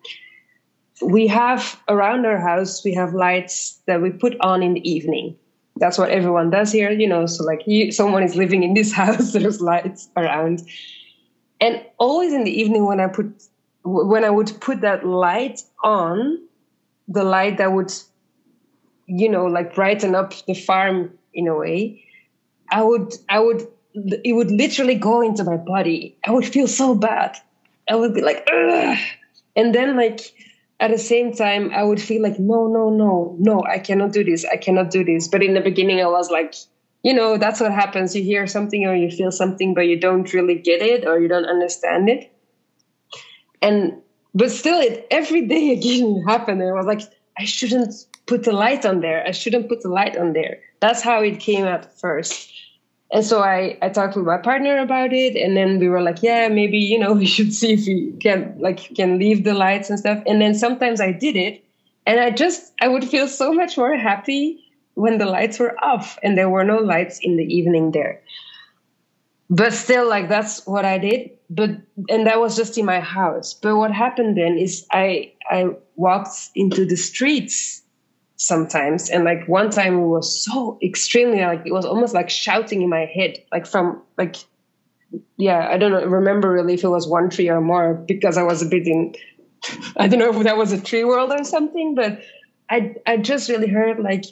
[1.02, 5.36] we have around our house we have lights that we put on in the evening
[5.78, 7.26] that's what everyone does here, you know.
[7.26, 10.62] So like you, someone is living in this house, there's lights around,
[11.60, 13.42] and always in the evening when I put
[13.84, 16.38] when I would put that light on,
[17.06, 17.92] the light that would,
[19.06, 22.02] you know, like brighten up the farm in a way,
[22.70, 23.62] I would I would
[23.94, 26.18] it would literally go into my body.
[26.26, 27.36] I would feel so bad.
[27.88, 28.98] I would be like, Ugh.
[29.54, 30.32] and then like
[30.80, 34.22] at the same time, I would feel like, no, no, no, no, I cannot do
[34.22, 34.44] this.
[34.44, 35.28] I cannot do this.
[35.28, 36.54] But in the beginning, I was like,
[37.02, 38.14] you know, that's what happens.
[38.14, 41.28] You hear something or you feel something, but you don't really get it or you
[41.28, 42.30] don't understand it.
[43.62, 44.02] And,
[44.34, 46.60] but still, it every day again happened.
[46.60, 47.02] And I was like,
[47.38, 47.94] I shouldn't
[48.26, 49.24] put the light on there.
[49.26, 50.58] I shouldn't put the light on there.
[50.80, 52.52] That's how it came at first
[53.12, 56.22] and so I, I talked with my partner about it and then we were like
[56.22, 59.90] yeah maybe you know we should see if we can like can leave the lights
[59.90, 60.22] and stuff.
[60.26, 61.64] And then sometimes i did it
[62.06, 64.62] and i just i would feel so much more happy
[64.94, 68.22] when the lights were off and there were no lights in the evening there.
[69.50, 71.30] But still like that's what i did.
[71.48, 71.70] But
[72.08, 73.54] and that was just in my house.
[73.54, 77.82] But what happened then is i i walked into the streets
[78.36, 79.10] sometimes.
[79.10, 82.88] And like one time it was so extremely like it was almost like shouting in
[82.88, 84.36] my head, like from like
[85.36, 88.42] yeah, I don't know, remember really if it was one tree or more because I
[88.42, 89.14] was a bit in
[89.96, 92.20] I don't know if that was a tree world or something, but
[92.70, 94.24] I I just really heard like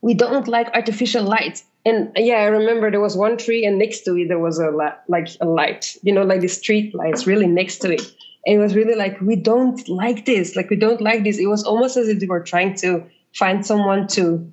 [0.00, 1.62] we don't like artificial light.
[1.84, 4.70] And yeah, I remember there was one tree, and next to it there was a
[5.08, 8.02] like a light, you know, like the street lights, really next to it.
[8.46, 11.38] It was really like we don't like this, like we don't like this.
[11.38, 13.04] It was almost as if they were trying to
[13.34, 14.50] find someone to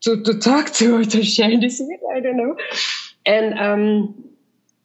[0.00, 2.00] to to talk to or to share this with.
[2.14, 2.56] I don't know.
[3.24, 4.14] And um,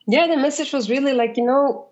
[0.07, 1.87] yeah, the message was really like you know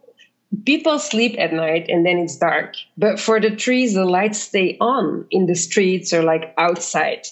[0.66, 4.78] people sleep at night and then it's dark but for the trees the lights stay
[4.82, 7.26] on in the streets or like outside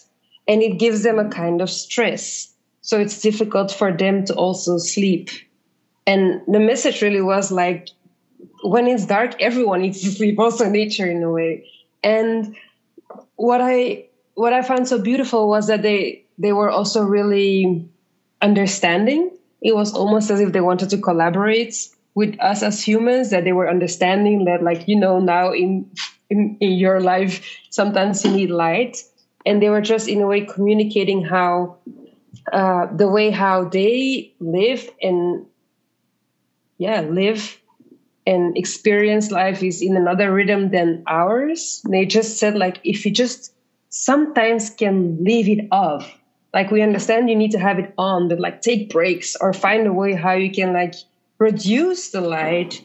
[0.48, 4.78] and it gives them a kind of stress so it's difficult for them to also
[4.78, 5.30] sleep
[6.06, 7.90] and the message really was like
[8.62, 11.70] when it's dark everyone needs to sleep also nature in a way.
[12.04, 12.56] And
[13.36, 17.90] what i what i found so beautiful was that they they were also really
[18.42, 19.32] understanding.
[19.62, 21.76] It was almost as if they wanted to collaborate
[22.14, 25.90] with us as humans that they were understanding that like you know now in
[26.30, 29.04] in, in your life sometimes you need light.
[29.46, 31.78] And they were just in a way communicating how
[32.52, 35.46] uh, the way how they live and
[36.78, 37.58] yeah live
[38.28, 41.82] and experience life is in another rhythm than ours.
[41.90, 43.54] They just said like if you just
[43.90, 46.14] sometimes can leave it off
[46.54, 49.88] like we understand you need to have it on but like take breaks or find
[49.88, 50.96] a way how you can like
[51.38, 52.84] produce the light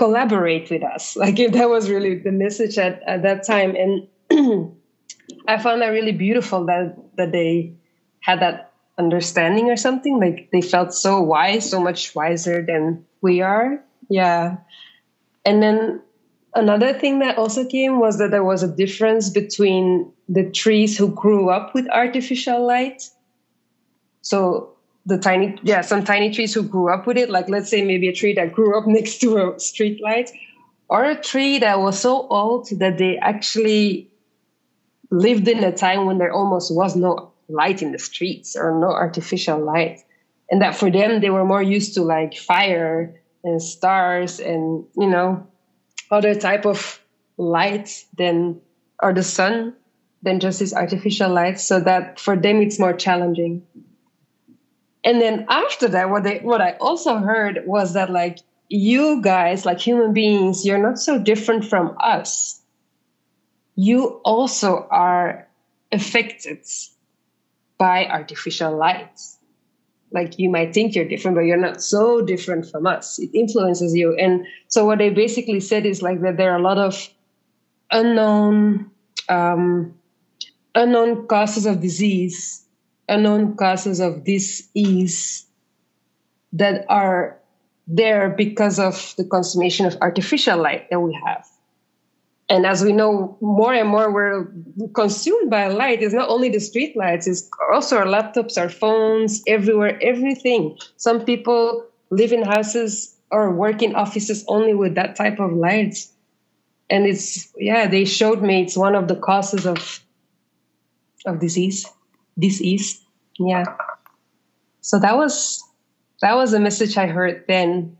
[0.00, 1.16] collaborate with us.
[1.22, 3.76] Like if that was really the message at, at that time.
[3.76, 4.08] And
[5.46, 7.74] i found that really beautiful that that they
[8.20, 10.18] had that understanding or something.
[10.18, 14.58] Like they felt so wise so much wiser than we are yeah.
[15.46, 16.02] And then
[16.54, 21.14] another thing that also came was that there was a difference between the trees who
[21.14, 23.08] grew up with artificial light.
[24.20, 27.82] So the tiny yeah some tiny trees who grew up with it like let's say
[27.82, 30.30] maybe a tree that grew up next to a street light
[30.88, 34.10] or a tree that was so old that they actually
[35.10, 38.88] lived in a time when there almost was no light in the streets or no
[38.88, 40.00] artificial light
[40.50, 45.06] and that for them they were more used to like fire and stars and you
[45.08, 45.46] know
[46.10, 47.00] other type of
[47.36, 48.60] light than
[49.02, 49.74] or the sun
[50.22, 53.62] than just this artificial light so that for them it's more challenging.
[55.02, 59.64] And then after that what they what i also heard was that like you guys
[59.64, 62.60] like human beings you're not so different from us.
[63.76, 65.48] You also are
[65.90, 66.66] affected
[67.78, 69.39] by artificial lights
[70.12, 73.94] like you might think you're different but you're not so different from us it influences
[73.94, 77.08] you and so what they basically said is like that there are a lot of
[77.90, 78.90] unknown
[79.28, 79.94] um,
[80.74, 82.64] unknown causes of disease
[83.08, 85.46] unknown causes of disease
[86.52, 87.38] that are
[87.86, 91.44] there because of the consummation of artificial light that we have.
[92.50, 94.52] And as we know, more and more we're
[94.92, 96.02] consumed by light.
[96.02, 100.76] It's not only the street lights, it's also our laptops, our phones, everywhere, everything.
[100.96, 106.12] Some people live in houses or work in offices only with that type of lights.
[106.90, 110.00] And it's, yeah, they showed me it's one of the causes of,
[111.24, 111.86] of disease
[112.40, 113.00] disease.
[113.38, 113.64] Yeah.
[114.80, 115.62] So that was
[116.20, 117.96] that was a message I heard then.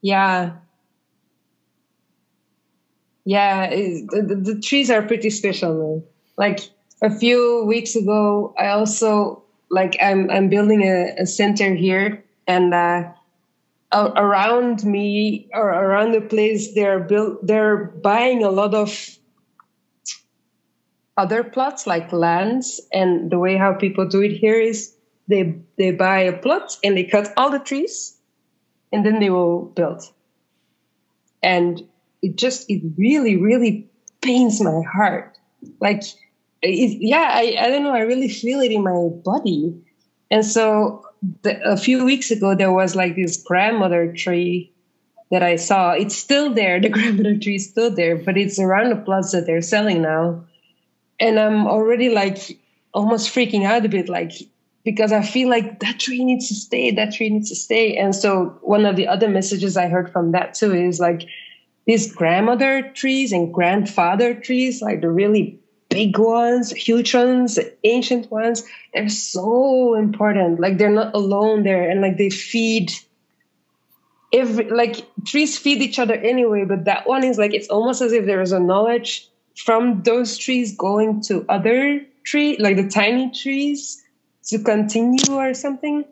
[0.00, 0.56] Yeah.
[3.30, 6.02] Yeah, the, the, trees are pretty special, man.
[6.36, 6.68] Like
[7.00, 12.74] a few weeks ago, I also like I'm I'm building a, a center here, and
[12.74, 13.12] uh,
[13.92, 17.46] around me or around the place, they're built.
[17.46, 18.90] They're buying a lot of
[21.16, 24.96] other plots like lands and the way how people do it here is
[25.28, 28.18] they they buy a plot and they cut all the trees
[28.92, 30.02] and then they will build
[31.44, 31.86] and
[32.22, 33.88] it just it really really
[34.20, 35.38] pains my heart.
[35.80, 36.02] Like
[36.62, 39.82] it, yeah I, I don't know i really feel it in my body.
[40.30, 41.04] And so
[41.42, 44.72] the, a few weeks ago there was like this grandmother tree
[45.30, 45.92] that i saw.
[45.92, 49.62] It's still there the grandmother tree is still there but it's around the that they're
[49.62, 50.44] selling now.
[51.18, 52.58] And I'm already like
[52.94, 54.32] almost freaking out a bit, like
[54.84, 57.96] because I feel like that tree needs to stay, that tree needs to stay.
[57.96, 61.28] And so one of the other messages I heard from that too is like
[61.90, 68.62] these grandmother trees and grandfather trees, like the really big ones, huge ones, ancient ones,
[68.94, 70.60] they're so important.
[70.60, 72.92] Like they're not alone there and like they feed
[74.32, 78.12] every like trees feed each other anyway, but that one is like it's almost as
[78.12, 83.32] if there is a knowledge from those trees going to other tree, like the tiny
[83.32, 84.00] trees,
[84.44, 86.04] to continue or something.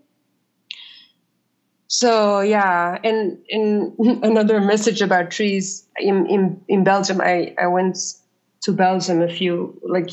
[1.89, 7.21] So yeah, and and another message about trees in in in Belgium.
[7.21, 7.99] I I went
[8.63, 10.11] to Belgium a few like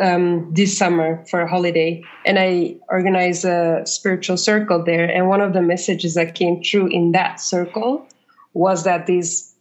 [0.00, 5.04] um, this summer for a holiday, and I organized a spiritual circle there.
[5.04, 8.08] And one of the messages that came through in that circle
[8.54, 9.54] was that these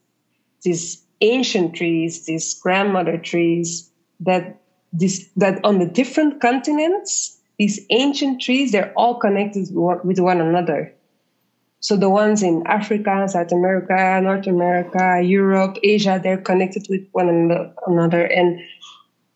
[0.63, 3.91] these ancient trees, these grandmother trees,
[4.21, 4.61] that
[4.93, 10.93] this that on the different continents, these ancient trees, they're all connected with one another.
[11.83, 17.51] So the ones in Africa, South America, North America, Europe, Asia, they're connected with one
[17.85, 18.23] another.
[18.23, 18.61] And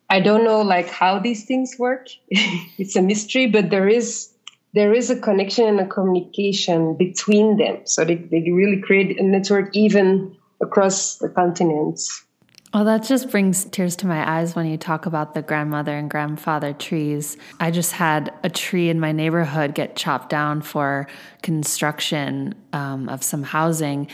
[0.09, 2.07] I don't know like how these things work.
[2.29, 4.31] it's a mystery, but there is
[4.73, 7.81] there is a connection and a communication between them.
[7.83, 12.23] So they, they really create a network even across the continents.
[12.74, 16.09] Well, that just brings tears to my eyes when you talk about the grandmother and
[16.09, 17.38] grandfather trees.
[17.59, 21.07] I just had a tree in my neighborhood get chopped down for
[21.41, 24.07] construction um, of some housing,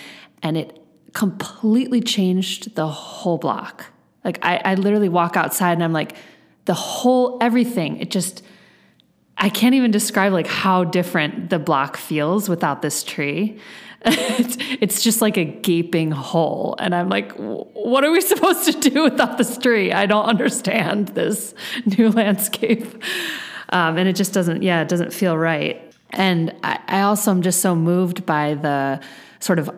[0.43, 0.79] and it
[1.13, 3.85] completely changed the whole block.
[4.23, 6.15] Like, I, I literally walk outside and I'm like,
[6.65, 8.43] the whole everything, it just,
[9.37, 13.59] I can't even describe like how different the block feels without this tree.
[14.81, 16.75] it's, just like a gaping hole.
[16.79, 19.91] And I'm like, what are we supposed to do without this tree?
[19.91, 21.53] I don't understand this
[21.97, 22.85] new landscape.
[23.69, 25.93] Um, and it just doesn't, yeah, it doesn't feel right.
[26.11, 28.99] And I, I also am just so moved by the
[29.39, 29.69] sort of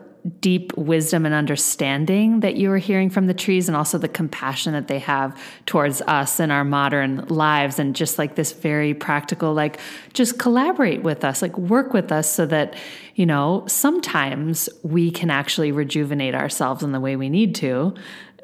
[0.42, 4.74] deep wisdom and understanding that you were hearing from the trees and also the compassion
[4.74, 7.78] that they have towards us in our modern lives.
[7.78, 9.80] And just like this very practical like
[10.14, 12.76] just collaborate with us like work with us so that
[13.14, 17.94] you know sometimes we can actually rejuvenate ourselves in the way we need to.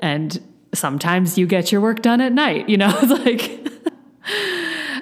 [0.02, 0.40] And
[0.74, 3.60] sometimes you get your work done at night you know like.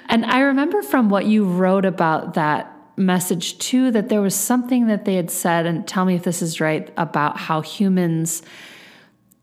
[0.08, 4.86] And i remember from what you wrote about that message too that there was something
[4.86, 8.42] that they had said, and tell me if this is right, about how humans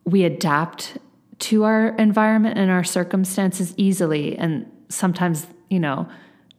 [0.05, 0.97] we adapt
[1.39, 4.37] to our environment and our circumstances easily.
[4.37, 6.07] And sometimes, you know,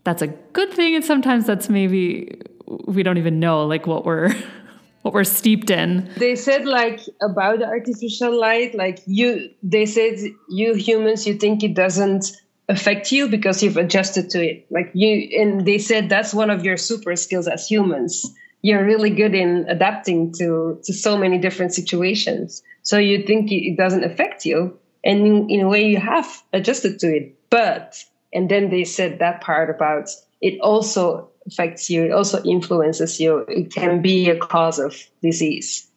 [0.04, 2.40] that's a good thing, and sometimes that's maybe
[2.86, 4.34] we don't even know like what we're
[5.02, 6.10] what we're steeped in.
[6.16, 10.18] They said like about the artificial light, like you they said
[10.48, 12.32] you humans you think it doesn't
[12.68, 14.66] affect you because you've adjusted to it.
[14.70, 18.24] Like you, and they said that's one of your super skills as humans.
[18.62, 22.62] You're really good in adapting to to so many different situations.
[22.82, 26.98] So you think it doesn't affect you, and in, in a way you have adjusted
[27.00, 27.38] to it.
[27.50, 28.02] But
[28.32, 30.10] and then they said that part about
[30.40, 32.04] it also affects you.
[32.04, 33.38] It also influences you.
[33.48, 35.88] It can be a cause of disease.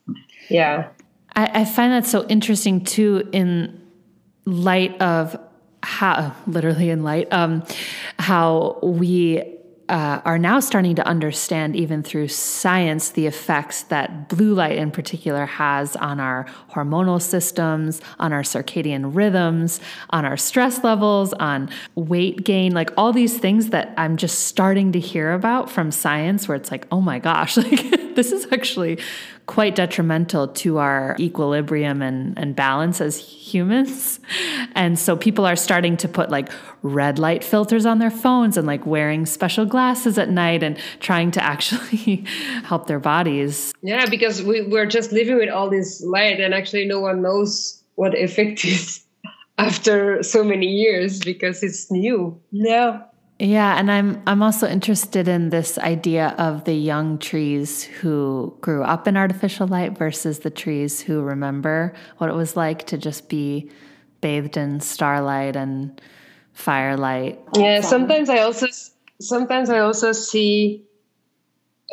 [0.49, 0.89] Yeah.
[1.35, 3.79] I, I find that so interesting too in
[4.45, 5.37] light of
[5.83, 7.63] how literally in light um,
[8.17, 9.59] how we
[9.91, 14.89] uh, are now starting to understand, even through science, the effects that blue light in
[14.89, 21.69] particular has on our hormonal systems, on our circadian rhythms, on our stress levels, on
[21.95, 26.47] weight gain, like all these things that I'm just starting to hear about from science,
[26.47, 28.99] where it's like, oh my gosh, like this is actually
[29.45, 34.19] quite detrimental to our equilibrium and, and balance as humans.
[34.75, 36.49] And so people are starting to put like
[36.83, 41.31] red light filters on their phones and like wearing special glasses at night and trying
[41.31, 42.23] to actually
[42.63, 43.73] help their bodies.
[43.81, 47.83] Yeah, because we, we're just living with all this light and actually no one knows
[47.95, 49.03] what effect is
[49.57, 52.39] after so many years because it's new.
[52.51, 53.01] Yeah.
[53.41, 58.83] Yeah, and I'm I'm also interested in this idea of the young trees who grew
[58.83, 63.29] up in artificial light versus the trees who remember what it was like to just
[63.29, 63.71] be
[64.21, 65.99] bathed in starlight and
[66.53, 67.39] firelight.
[67.57, 68.67] Yeah, sometimes I also
[69.19, 70.85] sometimes I also see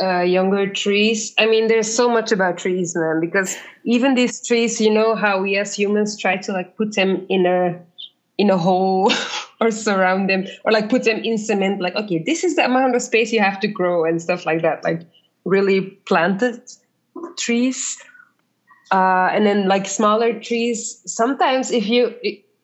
[0.02, 1.32] uh, younger trees.
[1.38, 3.20] I mean, there's so much about trees, man.
[3.20, 7.24] Because even these trees, you know how we as humans try to like put them
[7.30, 7.80] in a
[8.36, 9.10] in a hole
[9.60, 12.94] or surround them or like put them in cement like okay this is the amount
[12.94, 15.02] of space you have to grow and stuff like that like
[15.44, 16.60] really planted
[17.36, 17.98] trees
[18.90, 21.02] uh, and then like smaller trees.
[21.06, 22.14] Sometimes if you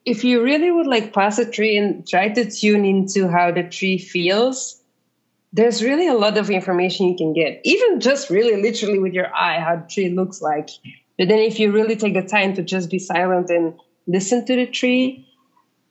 [0.04, 3.62] if you really would like pass a tree and try to tune into how the
[3.62, 4.80] tree feels
[5.52, 7.60] there's really a lot of information you can get.
[7.62, 10.68] Even just really literally with your eye how the tree looks like.
[11.16, 13.72] But then if you really take the time to just be silent and
[14.08, 15.23] listen to the tree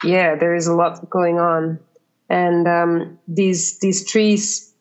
[0.04, 1.80] yeah, there is a lot going on,
[2.30, 4.74] and um, these these trees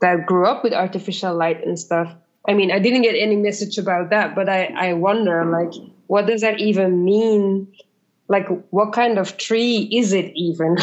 [0.00, 2.12] that grew up with artificial light and stuff.
[2.48, 5.72] I mean, I didn't get any message about that, but I I wonder like
[6.06, 7.68] what does that even mean
[8.30, 10.76] like what kind of tree is it even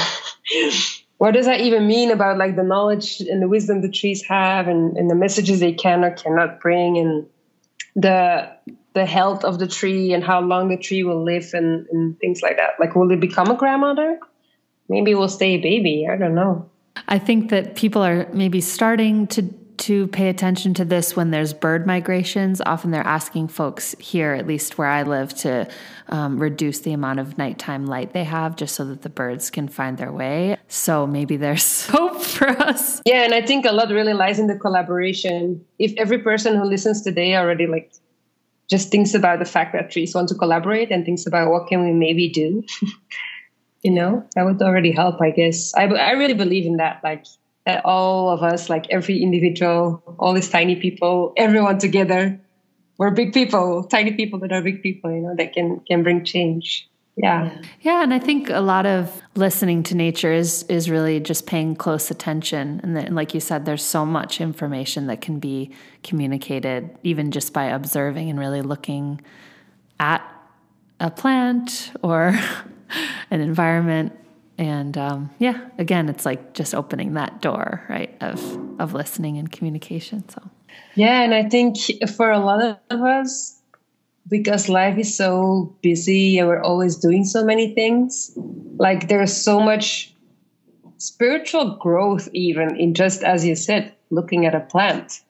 [1.18, 4.68] what does that even mean about like the knowledge and the wisdom the trees have
[4.68, 7.26] and, and the messages they can or cannot bring and
[7.96, 8.52] the
[8.98, 12.42] the health of the tree and how long the tree will live and, and things
[12.42, 14.20] like that like will it become a grandmother
[14.90, 16.68] maybe will stay a baby i don't know
[17.08, 19.44] i think that people are maybe starting to
[19.78, 22.62] to pay attention to this when there's bird migrations.
[22.66, 25.68] Often they're asking folks here, at least where I live, to
[26.10, 29.68] um, reduce the amount of nighttime light they have just so that the birds can
[29.68, 30.58] find their way.
[30.68, 33.02] So maybe there's hope for us.
[33.06, 35.64] Yeah, and I think a lot really lies in the collaboration.
[35.78, 37.92] If every person who listens today already like
[38.70, 41.84] just thinks about the fact that trees want to collaborate and thinks about what can
[41.86, 42.64] we maybe do,
[43.82, 45.74] you know, that would already help, I guess.
[45.76, 47.02] I, I really believe in that.
[47.04, 47.26] Like,
[47.68, 52.40] that all of us, like every individual, all these tiny people, everyone together,
[52.98, 56.24] we're big people, tiny people that are big people, you know, that can can bring
[56.24, 56.88] change.
[57.18, 57.52] Yeah.
[57.82, 61.76] Yeah, and I think a lot of listening to nature is is really just paying
[61.76, 62.80] close attention.
[62.84, 65.72] And, then, like you said, there's so much information that can be
[66.04, 69.20] communicated even just by observing and really looking
[70.00, 70.22] at
[71.00, 72.40] a plant or
[73.32, 74.14] an environment
[74.58, 78.40] and um, yeah again it's like just opening that door right of
[78.80, 80.42] of listening and communication so
[80.96, 81.78] yeah and i think
[82.16, 83.57] for a lot of us
[84.28, 88.32] because life is so busy and we're always doing so many things.
[88.78, 90.14] Like there's so much
[90.98, 95.22] spiritual growth even in just as you said looking at a plant.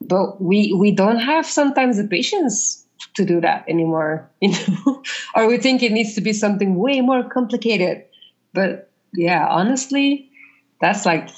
[0.00, 5.02] But we we don't have sometimes the patience to do that anymore you know?
[5.34, 8.04] Or we think it needs to be something way more complicated.
[8.54, 10.30] But yeah, honestly,
[10.80, 11.28] that's like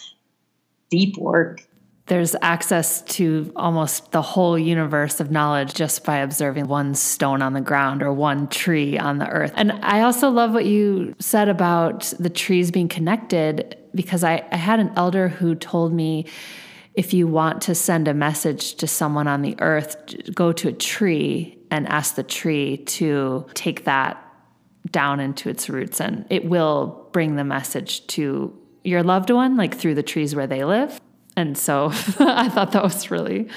[0.90, 1.66] deep work.
[2.12, 7.54] There's access to almost the whole universe of knowledge just by observing one stone on
[7.54, 9.54] the ground or one tree on the earth.
[9.56, 14.56] And I also love what you said about the trees being connected because I, I
[14.58, 16.26] had an elder who told me
[16.92, 19.96] if you want to send a message to someone on the earth,
[20.34, 24.22] go to a tree and ask the tree to take that
[24.90, 28.54] down into its roots and it will bring the message to
[28.84, 31.00] your loved one like through the trees where they live
[31.37, 31.87] and so
[32.18, 33.49] i thought that was really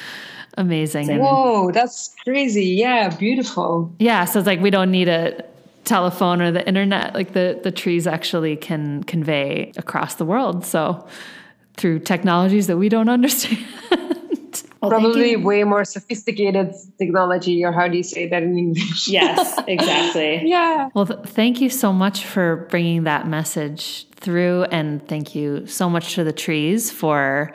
[0.57, 1.09] amazing.
[1.09, 2.65] And, whoa that's crazy.
[2.65, 3.93] Yeah beautiful.
[3.99, 5.43] Yeah so it's like we don't need a
[5.83, 10.65] telephone or the internet like the the trees actually can convey across the world.
[10.65, 11.05] So
[11.77, 13.65] through technologies that we don't understand.
[14.81, 19.07] Well, Probably way more sophisticated technology, or how do you say that in English?
[19.07, 20.41] yes, exactly.
[20.45, 20.89] yeah.
[20.93, 24.63] Well, th- thank you so much for bringing that message through.
[24.65, 27.53] And thank you so much to the trees for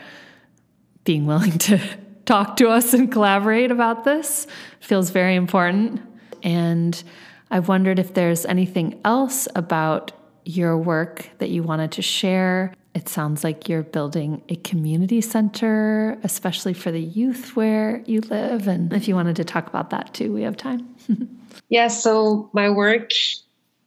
[1.04, 1.78] being willing to
[2.24, 4.46] talk to us and collaborate about this.
[4.80, 6.00] It feels very important.
[6.42, 7.02] And
[7.50, 10.12] I've wondered if there's anything else about
[10.46, 16.18] your work that you wanted to share it sounds like you're building a community center,
[16.24, 18.66] especially for the youth where you live.
[18.66, 20.96] And if you wanted to talk about that too, we have time.
[21.68, 23.12] yeah, so my work,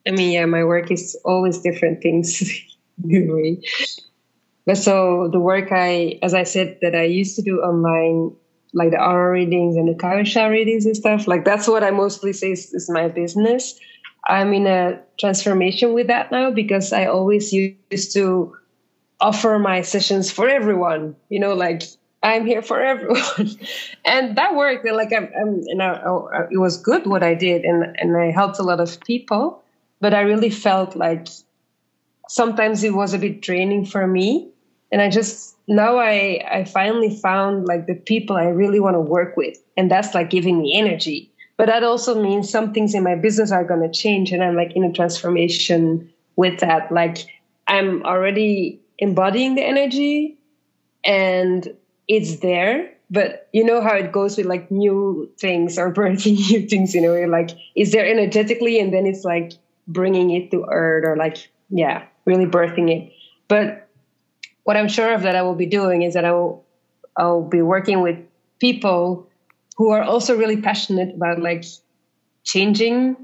[0.07, 2.41] I mean, yeah, my work is always different things.
[4.65, 8.35] but so the work I, as I said, that I used to do online,
[8.73, 12.33] like the aura readings and the Kawasha readings and stuff, like that's what I mostly
[12.33, 13.79] say is, is my business.
[14.25, 18.55] I'm in a transformation with that now because I always used to
[19.23, 21.83] offer my sessions for everyone you know like
[22.21, 23.57] i'm here for everyone
[24.03, 27.63] and that worked like i'm, I'm and I, I, it was good what i did
[27.63, 29.63] and and i helped a lot of people
[30.01, 31.27] but i really felt like
[32.33, 34.49] sometimes it was a bit draining for me.
[34.91, 38.99] And i just now i i finally found like the people i really want to
[38.99, 41.31] work with and that's like giving me energy.
[41.57, 44.55] But that also means some things in my business are going to change and i'm
[44.55, 46.91] like in a transformation with that.
[46.91, 47.19] Like
[47.67, 50.37] i'm already embodying the energy
[51.05, 51.67] and
[52.07, 52.89] it's there.
[53.09, 57.01] But you know how it goes with like new things or birthing new things you
[57.01, 57.15] know?
[57.37, 58.79] Like is there energetically?
[58.79, 59.53] And then it's like
[59.87, 63.13] bringing it to earth or like yeah really birthing it
[63.47, 63.89] but
[64.63, 66.65] what i'm sure of that i will be doing is that i will
[67.17, 68.17] i'll be working with
[68.59, 69.29] people
[69.77, 71.65] who are also really passionate about like
[72.43, 73.15] changing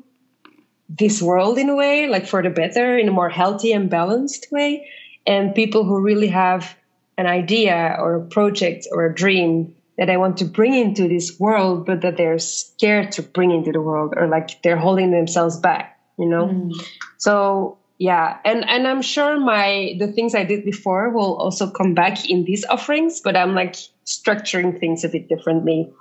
[0.89, 4.47] this world in a way like for the better in a more healthy and balanced
[4.51, 4.87] way
[5.27, 6.75] and people who really have
[7.19, 11.37] an idea or a project or a dream that I want to bring into this
[11.37, 15.57] world, but that they're scared to bring into the world or like they're holding themselves
[15.57, 16.47] back, you know?
[16.47, 16.71] Mm.
[17.17, 21.93] So yeah, and and I'm sure my the things I did before will also come
[21.93, 23.75] back in these offerings, but I'm like
[24.05, 25.91] structuring things a bit differently.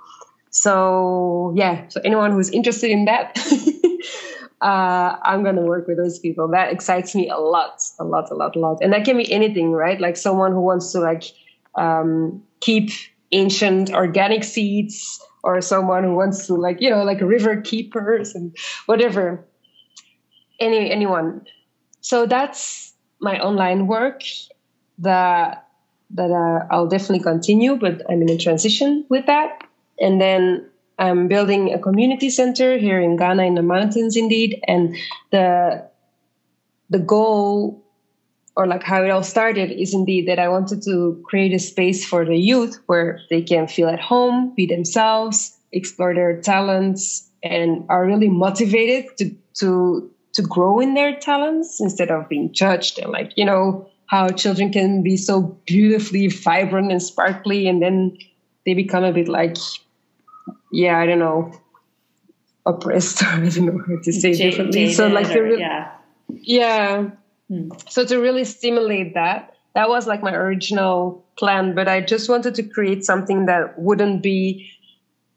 [0.49, 3.37] So yeah, so anyone who's interested in that,
[4.61, 6.47] uh, I'm gonna work with those people.
[6.47, 8.77] That excites me a lot, a lot, a lot, a lot.
[8.81, 9.99] And that can be anything, right?
[9.99, 11.25] Like someone who wants to like
[11.75, 12.91] um, keep
[13.33, 18.55] ancient organic seeds, or someone who wants to like you know like river keepers and
[18.85, 19.45] whatever.
[20.61, 21.45] Any anyone.
[22.01, 24.23] So that's my online work.
[24.99, 25.67] That
[26.11, 29.63] that uh, I'll definitely continue, but I'm in a transition with that.
[30.01, 34.59] And then I'm building a community center here in Ghana in the mountains, indeed.
[34.67, 34.95] And
[35.31, 35.87] the
[36.89, 37.85] the goal,
[38.55, 42.05] or like how it all started, is indeed that I wanted to create a space
[42.05, 47.85] for the youth where they can feel at home, be themselves, explore their talents, and
[47.89, 52.97] are really motivated to to to grow in their talents instead of being judged.
[52.99, 58.17] And like you know how children can be so beautifully vibrant and sparkly and then
[58.65, 59.57] they become a bit like
[60.71, 61.51] yeah i don't know
[62.65, 64.93] oppressed or i don't know how to say J- differently.
[64.93, 65.91] So like or, yeah.
[66.27, 67.09] yeah.
[67.49, 67.69] Hmm.
[67.87, 72.55] so to really stimulate that that was like my original plan but i just wanted
[72.55, 74.69] to create something that wouldn't be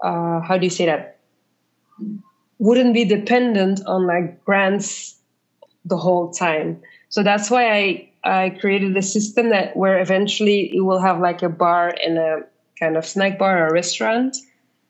[0.02, 1.18] uh, how do you say that
[2.58, 5.16] wouldn't be dependent on like grants
[5.84, 10.84] the whole time so that's why i I created a system that where eventually you
[10.84, 12.42] will have like a bar and a
[12.78, 14.36] kind of snack bar or restaurant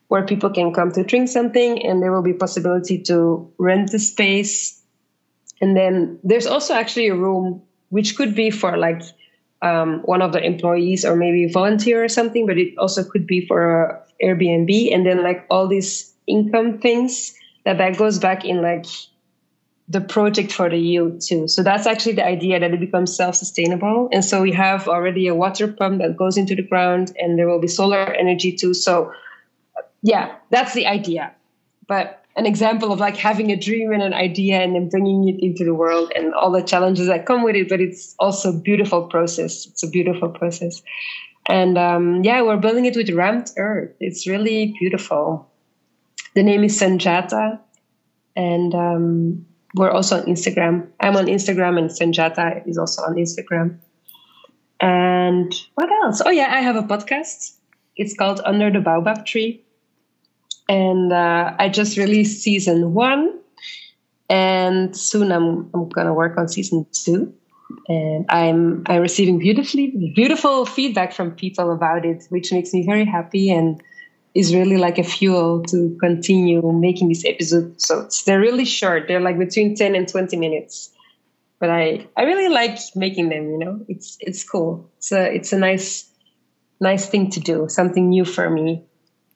[0.08, 3.98] where people can come to drink something and there will be possibility to rent the
[3.98, 4.82] space.
[5.62, 9.00] And then there's also actually a room which could be for like
[9.62, 13.46] um, one of the employees or maybe volunteer or something, but it also could be
[13.46, 14.92] for Airbnb.
[14.92, 17.32] And then like all these income things
[17.64, 18.86] that that goes back in like
[19.88, 21.48] the project for the yield too.
[21.48, 24.08] So that's actually the idea that it becomes self-sustainable.
[24.12, 27.48] And so we have already a water pump that goes into the ground and there
[27.48, 28.74] will be solar energy too.
[28.74, 29.12] So
[30.02, 31.32] yeah, that's the idea.
[31.86, 35.42] But an example of like having a dream and an idea and then bringing it
[35.42, 37.68] into the world and all the challenges that come with it.
[37.68, 39.66] But it's also a beautiful process.
[39.66, 40.82] It's a beautiful process.
[41.46, 43.90] And um, yeah, we're building it with rammed earth.
[44.00, 45.51] It's really beautiful.
[46.34, 47.58] The name is Sunjyata.
[48.34, 50.88] And um, we're also on Instagram.
[51.00, 53.78] I'm on Instagram, and Sunjyata is also on Instagram.
[54.80, 56.20] And what else?
[56.24, 57.56] Oh yeah, I have a podcast.
[57.96, 59.62] It's called Under the Baobab Tree,
[60.68, 63.38] and uh, I just released season one,
[64.28, 67.32] and soon I'm I'm gonna work on season two.
[67.88, 73.04] And I'm I'm receiving beautifully beautiful feedback from people about it, which makes me very
[73.04, 73.82] happy and
[74.34, 77.86] is really like a fuel to continue making these episodes.
[77.86, 79.08] So they're really short.
[79.08, 80.90] They're like between 10 and 20 minutes.
[81.58, 84.90] But I, I really like making them, you know, it's, it's cool.
[84.96, 86.10] It's a, it's a nice,
[86.80, 88.82] nice thing to do, something new for me.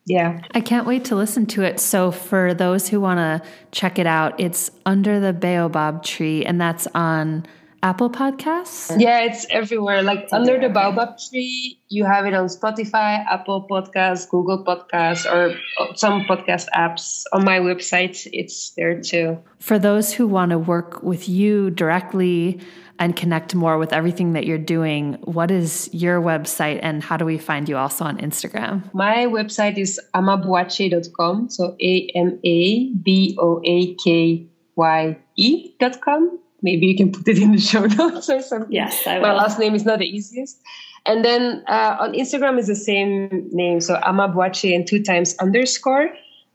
[0.05, 0.41] Yeah.
[0.51, 1.79] I can't wait to listen to it.
[1.79, 6.59] So for those who want to check it out, it's Under the Baobab Tree and
[6.59, 7.45] that's on
[7.87, 8.99] Apple Podcasts?
[8.99, 10.03] Yeah, it's everywhere.
[10.03, 15.25] Like it's under the Baobab tree, you have it on Spotify, Apple Podcasts, Google Podcasts,
[15.25, 17.23] or uh, some podcast apps.
[17.31, 19.37] On my website, it's there too.
[19.59, 22.59] For those who want to work with you directly
[22.99, 27.23] and connect more with everything that you're doing, what is your website and how do
[27.23, 28.93] we find you also on Instagram?
[28.93, 31.49] My website is amaboakye.com.
[31.51, 37.37] So A M A B O A K Y E.com maybe you can put it
[37.39, 38.71] in the show notes or something.
[38.71, 39.27] Yes, I will.
[39.29, 40.61] My last name is not the easiest.
[41.05, 45.37] And then uh, on Instagram is the same name, so Ama Boakye and two times
[45.39, 46.09] underscore.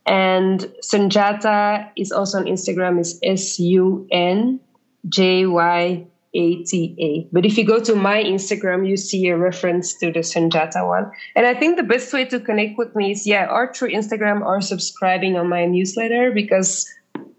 [0.04, 4.60] And Sunjyata is also on Instagram is S U N
[5.08, 6.74] J Y A T
[7.08, 7.10] A.
[7.32, 11.10] But if you go to my Instagram, you see a reference to the Sunjyata one.
[11.34, 14.44] And I think the best way to connect with me is yeah, or through Instagram
[14.44, 16.86] or subscribing on my newsletter because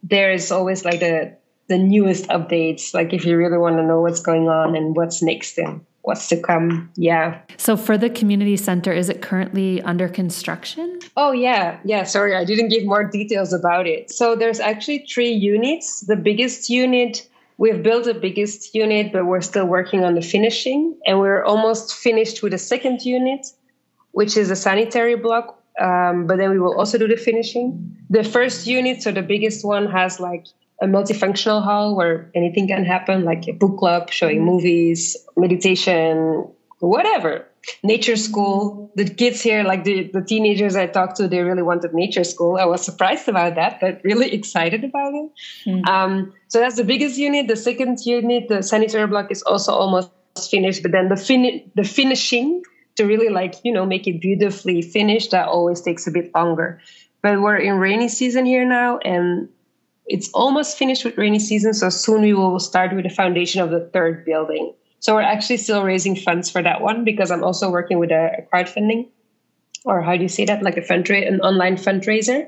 [0.02, 1.38] there is always like the
[1.68, 5.22] the newest updates like if you really want to know what's going on and what's
[5.22, 7.40] next and what's to come yeah.
[7.58, 11.00] So for the community center is it currently under construction?
[11.16, 14.12] Oh yeah yeah sorry i didn't give more details about it.
[14.12, 16.02] So there's actually three units.
[16.02, 20.98] The biggest unit we've built the biggest unit but we're still working on the finishing
[21.06, 23.46] and we're almost finished with the second unit
[24.12, 27.98] which is a sanitary block um, but then we will also do the finishing.
[28.10, 30.46] The first unit so the biggest one has like
[30.84, 34.46] a multifunctional hall where anything can happen, like a book club showing mm-hmm.
[34.46, 36.46] movies, meditation,
[36.80, 37.48] whatever.
[37.82, 38.92] Nature school.
[38.96, 42.58] The kids here, like the, the teenagers I talked to, they really wanted nature school.
[42.58, 45.32] I was surprised about that, but really excited about it.
[45.66, 45.88] Mm.
[45.88, 47.48] Um, so that's the biggest unit.
[47.48, 50.12] The second unit, the sanitary block, is also almost
[50.52, 50.84] finished.
[50.84, 52.64] But then the fin- the finishing
[52.96, 56.82] to really like you know make it beautifully finished that always takes a bit longer.
[57.22, 59.48] But we're in rainy season here now, and
[60.06, 61.74] it's almost finished with rainy season.
[61.74, 64.74] So soon we will start with the foundation of the third building.
[65.00, 68.46] So we're actually still raising funds for that one because I'm also working with a,
[68.54, 69.10] crowdfunding,
[69.86, 72.48] or how do you say that, like a fundraiser, an online fundraiser.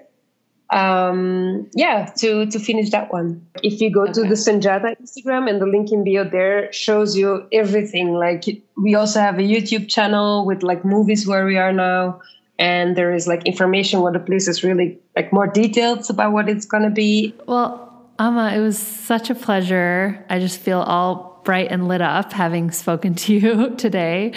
[0.72, 3.46] Um, yeah, to to finish that one.
[3.62, 4.14] If you go okay.
[4.14, 8.14] to the Sunjyata Instagram and the link in bio there shows you everything.
[8.14, 8.46] Like
[8.76, 12.20] we also have a YouTube channel with like movies where we are now
[12.58, 16.50] and there is like information what the place is really like more details about what
[16.50, 17.86] it's going to be well
[18.18, 20.26] Ama, it was such a pleasure.
[20.30, 24.34] I just feel all bright and lit up having spoken to you today.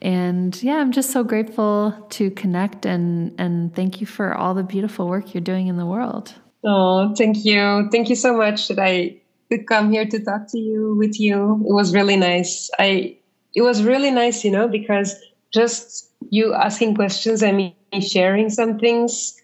[0.00, 4.62] And yeah, I'm just so grateful to connect and and thank you for all the
[4.62, 6.34] beautiful work you're doing in the world.
[6.64, 7.88] Oh, thank you.
[7.90, 11.64] Thank you so much that I could come here to talk to you with you.
[11.68, 12.70] It was really nice.
[12.78, 13.16] I
[13.54, 15.16] it was really nice, you know, because
[15.52, 19.40] just you asking questions and me sharing some things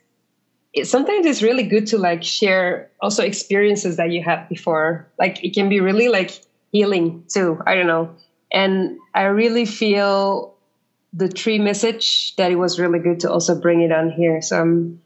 [0.72, 5.08] it, sometimes it's really good to like share also experiences that you had before.
[5.18, 6.40] Like it can be really like
[6.72, 8.14] healing too i don't know.
[8.50, 10.54] And i really feel
[11.12, 14.40] the tree message that it was really good to also bring it on here.
[14.40, 15.00] So i'm